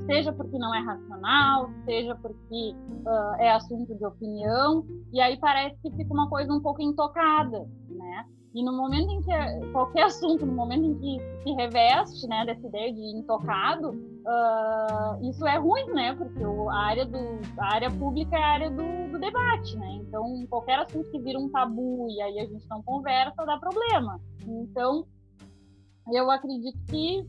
seja 0.08 0.32
porque 0.32 0.58
não 0.58 0.74
é 0.74 0.80
racional, 0.80 1.70
seja 1.84 2.14
porque 2.16 2.74
uh, 3.06 3.34
é 3.38 3.50
assunto 3.50 3.94
de 3.94 4.04
opinião, 4.06 4.86
e 5.12 5.20
aí 5.20 5.38
parece 5.38 5.76
que 5.82 5.90
fica 5.90 6.12
uma 6.12 6.28
coisa 6.30 6.50
um 6.50 6.60
pouco 6.60 6.80
intocada, 6.80 7.68
né? 7.90 8.24
E 8.54 8.64
no 8.64 8.72
momento 8.74 9.10
em 9.10 9.22
que 9.22 9.72
qualquer 9.72 10.04
assunto, 10.04 10.46
no 10.46 10.54
momento 10.54 10.84
em 10.86 10.94
que 10.94 11.42
se 11.42 11.52
reveste, 11.52 12.26
né, 12.26 12.46
dessa 12.46 12.66
ideia 12.66 12.92
de 12.92 13.00
intocado, 13.18 13.90
uh, 13.90 15.28
isso 15.28 15.46
é 15.46 15.58
ruim, 15.58 15.84
né? 15.92 16.14
Porque 16.14 16.42
o, 16.42 16.70
a 16.70 16.76
área 16.76 17.04
do 17.04 17.18
a 17.58 17.74
área 17.74 17.90
pública 17.90 18.34
é 18.34 18.42
a 18.42 18.48
área 18.48 18.70
do, 18.70 19.12
do, 19.12 19.18
debate, 19.18 19.76
né? 19.76 20.00
Então 20.00 20.46
qualquer 20.48 20.78
assunto 20.78 21.10
que 21.10 21.20
vira 21.20 21.38
um 21.38 21.50
tabu 21.50 22.08
e 22.08 22.22
aí 22.22 22.40
a 22.40 22.46
gente 22.46 22.66
não 22.70 22.82
conversa 22.82 23.44
dá 23.44 23.58
problema. 23.58 24.18
Então 24.46 25.04
eu 26.10 26.30
acredito 26.30 26.78
que 26.88 27.26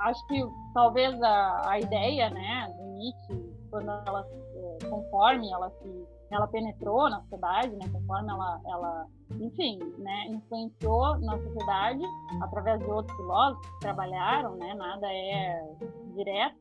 acho 0.00 0.26
que 0.26 0.42
talvez 0.74 1.20
a, 1.22 1.70
a 1.70 1.80
ideia, 1.80 2.30
né, 2.30 2.72
do 2.76 2.84
Nietzsche 2.96 3.60
quando 3.70 3.88
ela 3.88 4.26
eh, 4.56 4.78
conforme 4.88 5.50
ela 5.52 5.70
se 5.70 6.06
ela 6.30 6.46
penetrou 6.46 7.10
na 7.10 7.20
sociedade, 7.22 7.74
né, 7.74 7.88
conforme 7.92 8.30
ela, 8.30 8.60
ela, 8.68 9.06
enfim, 9.32 9.80
né, 9.98 10.26
influenciou 10.28 11.18
na 11.18 11.36
sociedade 11.38 12.02
através 12.40 12.78
de 12.78 12.84
outros 12.84 13.16
filósofos 13.16 13.66
que 13.66 13.80
trabalharam, 13.80 14.54
né, 14.56 14.72
nada 14.74 15.12
é 15.12 15.74
direto, 16.14 16.56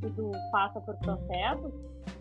tudo 0.00 0.30
passa 0.52 0.80
por 0.80 0.96
processos. 0.98 1.72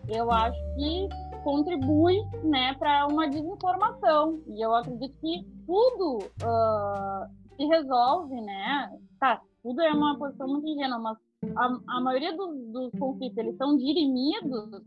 Eu 0.08 0.32
acho 0.32 0.60
que 0.76 1.08
contribui, 1.44 2.18
né, 2.44 2.74
para 2.76 3.08
uma 3.08 3.30
desinformação. 3.30 4.42
E 4.48 4.62
eu 4.62 4.74
acredito 4.74 5.16
que 5.20 5.44
tudo 5.66 6.18
uh, 6.18 7.56
se 7.56 7.66
resolve, 7.66 8.42
né? 8.42 8.92
Tá, 9.20 9.42
tudo 9.64 9.82
é 9.82 9.92
uma 9.92 10.18
posição 10.18 10.48
muito 10.48 10.68
ingênua, 10.68 11.00
mas 11.00 11.18
a, 11.56 11.98
a 11.98 12.02
maioria 12.02 12.36
dos, 12.36 12.72
dos 12.72 12.92
conflitos 13.00 13.38
eles 13.38 13.58
são 13.58 13.78
dirimidos 13.78 14.82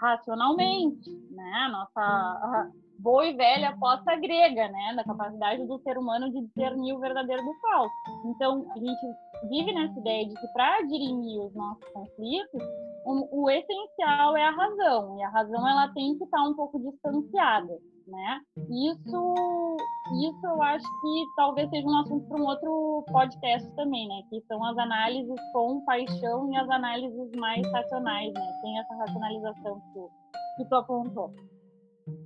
racionalmente, 0.00 1.10
né? 1.30 1.68
Nossa 1.70 2.70
boa 3.04 3.26
e 3.26 3.36
velha 3.36 3.68
aposta 3.68 4.16
grega, 4.16 4.68
né? 4.68 4.94
Da 4.96 5.04
capacidade 5.04 5.66
do 5.66 5.78
ser 5.80 5.98
humano 5.98 6.32
de 6.32 6.40
discernir 6.40 6.94
o 6.94 7.00
verdadeiro 7.00 7.44
do 7.44 7.54
falso. 7.60 7.94
Então, 8.24 8.66
a 8.70 8.78
gente 8.78 9.06
vive 9.50 9.72
nessa 9.74 10.00
ideia 10.00 10.26
de 10.26 10.34
que 10.34 10.48
para 10.48 10.80
dirimir 10.82 11.42
os 11.42 11.54
nossos 11.54 11.84
conflitos, 11.92 12.62
o, 13.04 13.50
essencial 13.50 14.34
é 14.34 14.44
a 14.44 14.50
razão, 14.50 15.18
e 15.18 15.22
a 15.22 15.28
razão 15.28 15.68
ela 15.68 15.92
tem 15.92 16.16
que 16.16 16.24
estar 16.24 16.42
um 16.42 16.54
pouco 16.54 16.80
distanciada 16.80 17.78
né? 18.06 18.40
Isso, 18.70 19.76
isso 20.20 20.46
eu 20.46 20.62
acho 20.62 20.84
que 20.84 21.24
talvez 21.36 21.70
seja 21.70 21.86
um 21.86 21.98
assunto 21.98 22.26
para 22.28 22.38
um 22.38 22.46
outro 22.46 23.04
podcast 23.10 23.70
também, 23.74 24.06
né? 24.08 24.22
Que 24.28 24.42
são 24.42 24.62
as 24.64 24.76
análises 24.76 25.40
com 25.52 25.84
paixão 25.84 26.52
e 26.52 26.56
as 26.56 26.68
análises 26.68 27.30
mais 27.36 27.66
racionais, 27.72 28.32
né? 28.32 28.58
Tem 28.62 28.78
essa 28.78 28.94
racionalização 28.94 29.80
que 29.92 30.24
que 30.56 30.64
tu 30.66 30.74
apontou. 30.76 31.32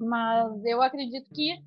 Mas 0.00 0.64
eu 0.64 0.82
acredito 0.82 1.28
que 1.34 1.58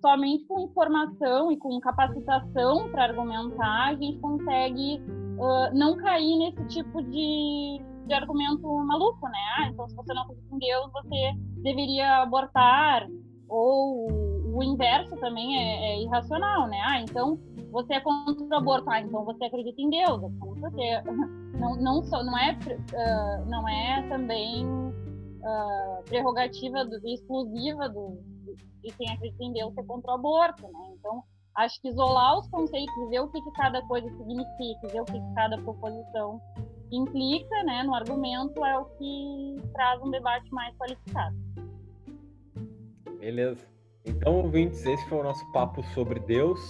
somente 0.00 0.44
com 0.46 0.60
informação 0.60 1.50
e 1.50 1.56
com 1.56 1.80
capacitação 1.80 2.90
para 2.90 3.04
argumentar 3.04 3.88
a 3.88 3.94
gente 3.94 4.18
consegue 4.18 5.00
uh, 5.38 5.74
não 5.74 5.96
cair 5.96 6.38
nesse 6.38 6.66
tipo 6.66 7.02
de, 7.02 7.80
de 8.06 8.12
argumento 8.12 8.68
maluco, 8.86 9.26
né? 9.28 9.38
Ah, 9.58 9.68
então 9.68 9.88
se 9.88 9.96
você 9.96 10.12
não 10.12 10.22
acredita 10.22 10.54
em 10.54 10.58
Deus, 10.58 10.92
você 10.92 11.32
deveria 11.62 12.22
abortar 12.22 13.06
ou 13.48 14.34
o 14.54 14.62
inverso 14.62 15.16
também 15.16 15.56
é, 15.56 15.92
é, 15.92 16.02
irracional, 16.02 16.68
né? 16.68 16.80
Ah, 16.86 17.00
então 17.00 17.38
você 17.72 17.94
é 17.94 18.00
contra 18.00 18.44
o 18.44 18.54
aborto, 18.54 18.90
ah, 18.90 19.00
então 19.00 19.24
você 19.24 19.44
acredita 19.44 19.80
em 19.80 19.90
Deus. 19.90 20.20
Você 20.20 21.02
não, 21.58 21.76
não, 21.76 22.02
não, 22.02 22.38
é, 22.38 22.52
uh, 22.52 23.48
não 23.48 23.68
é 23.68 24.06
também 24.08 24.66
uh, 25.44 26.02
prerrogativa 26.04 26.84
do, 26.84 26.96
exclusiva 27.06 27.88
do, 27.88 28.18
de 28.82 28.90
quem 28.96 29.10
acredita 29.10 29.44
em 29.44 29.52
Deus 29.52 29.74
ser 29.74 29.84
contra 29.84 30.12
o 30.12 30.14
aborto, 30.14 30.62
né? 30.62 30.94
Então, 30.98 31.22
acho 31.56 31.80
que 31.80 31.88
isolar 31.88 32.38
os 32.38 32.48
conceitos 32.48 32.94
e 32.96 33.06
ver 33.10 33.20
o 33.20 33.28
que, 33.28 33.40
que 33.40 33.52
cada 33.52 33.80
coisa 33.82 34.08
significa, 34.16 34.88
ver 34.88 35.00
o 35.02 35.04
que, 35.04 35.12
que 35.12 35.34
cada 35.34 35.56
proposição 35.58 36.40
implica, 36.90 37.62
né, 37.64 37.82
no 37.82 37.94
argumento, 37.94 38.64
é 38.64 38.78
o 38.78 38.84
que 38.84 39.56
traz 39.72 40.00
um 40.02 40.10
debate 40.10 40.48
mais 40.52 40.76
qualificado. 40.76 41.36
Beleza. 43.18 43.66
Então, 44.04 44.36
ouvintes, 44.36 44.84
esse 44.84 45.08
foi 45.08 45.18
o 45.18 45.22
nosso 45.22 45.50
papo 45.52 45.82
sobre 45.94 46.20
Deus. 46.20 46.60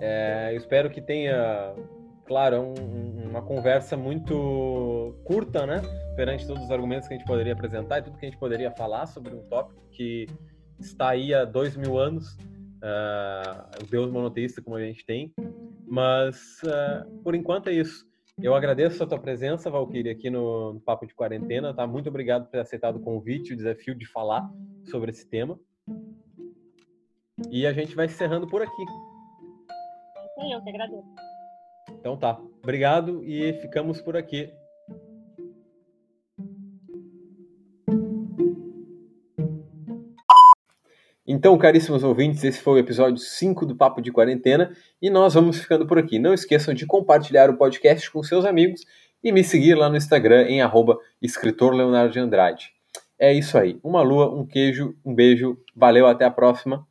É, 0.00 0.52
espero 0.54 0.90
que 0.90 1.00
tenha, 1.00 1.74
claro, 2.24 2.60
um, 2.60 3.30
uma 3.30 3.42
conversa 3.42 3.96
muito 3.96 5.14
curta, 5.24 5.66
né? 5.66 5.82
Perante 6.16 6.46
todos 6.46 6.62
os 6.62 6.70
argumentos 6.70 7.08
que 7.08 7.14
a 7.14 7.16
gente 7.16 7.26
poderia 7.26 7.52
apresentar 7.52 7.98
e 7.98 8.02
tudo 8.02 8.16
que 8.16 8.26
a 8.26 8.28
gente 8.28 8.38
poderia 8.38 8.70
falar 8.70 9.06
sobre 9.06 9.34
um 9.34 9.42
tópico 9.48 9.82
que 9.90 10.26
está 10.78 11.10
aí 11.10 11.34
há 11.34 11.44
dois 11.44 11.76
mil 11.76 11.98
anos, 11.98 12.34
uh, 12.34 13.82
o 13.82 13.86
Deus 13.90 14.10
monoteísta 14.10 14.62
como 14.62 14.76
a 14.76 14.80
gente 14.80 15.04
tem. 15.04 15.32
Mas, 15.86 16.60
uh, 16.64 17.22
por 17.22 17.34
enquanto, 17.34 17.68
é 17.68 17.72
isso. 17.72 18.06
Eu 18.42 18.54
agradeço 18.54 19.02
a 19.02 19.06
tua 19.06 19.18
presença, 19.18 19.70
Valkyrie, 19.70 20.10
aqui 20.10 20.28
no, 20.28 20.74
no 20.74 20.80
Papo 20.80 21.06
de 21.06 21.14
Quarentena. 21.14 21.72
Tá? 21.72 21.86
Muito 21.86 22.08
obrigado 22.08 22.44
por 22.44 22.50
ter 22.50 22.60
aceitado 22.60 22.96
o 22.96 23.00
convite, 23.00 23.52
o 23.52 23.56
desafio 23.56 23.94
de 23.94 24.06
falar 24.06 24.50
sobre 24.90 25.10
esse 25.10 25.28
tema. 25.28 25.58
E 27.50 27.66
a 27.66 27.72
gente 27.72 27.94
vai 27.94 28.06
encerrando 28.06 28.48
por 28.48 28.62
aqui. 28.62 28.82
É 30.16 30.26
isso 30.26 30.40
aí, 30.40 30.52
eu 30.52 30.62
que 30.62 30.70
agradeço. 30.70 31.23
Então 31.90 32.16
tá. 32.16 32.40
Obrigado 32.62 33.22
e 33.24 33.52
ficamos 33.60 34.00
por 34.00 34.16
aqui. 34.16 34.50
Então, 41.26 41.56
caríssimos 41.56 42.04
ouvintes, 42.04 42.44
esse 42.44 42.60
foi 42.60 42.74
o 42.74 42.78
episódio 42.78 43.16
5 43.16 43.64
do 43.64 43.74
Papo 43.74 44.02
de 44.02 44.12
Quarentena 44.12 44.76
e 45.00 45.08
nós 45.08 45.32
vamos 45.32 45.58
ficando 45.58 45.86
por 45.86 45.98
aqui. 45.98 46.18
Não 46.18 46.34
esqueçam 46.34 46.74
de 46.74 46.84
compartilhar 46.84 47.48
o 47.48 47.56
podcast 47.56 48.10
com 48.10 48.22
seus 48.22 48.44
amigos 48.44 48.82
e 49.22 49.32
me 49.32 49.42
seguir 49.42 49.74
lá 49.74 49.88
no 49.88 49.96
Instagram 49.96 50.42
em 50.42 50.60
arroba. 50.60 50.98
É 53.18 53.32
isso 53.32 53.56
aí. 53.56 53.80
Uma 53.82 54.02
lua, 54.02 54.30
um 54.34 54.46
queijo, 54.46 54.94
um 55.02 55.14
beijo. 55.14 55.56
Valeu, 55.74 56.06
até 56.06 56.26
a 56.26 56.30
próxima. 56.30 56.86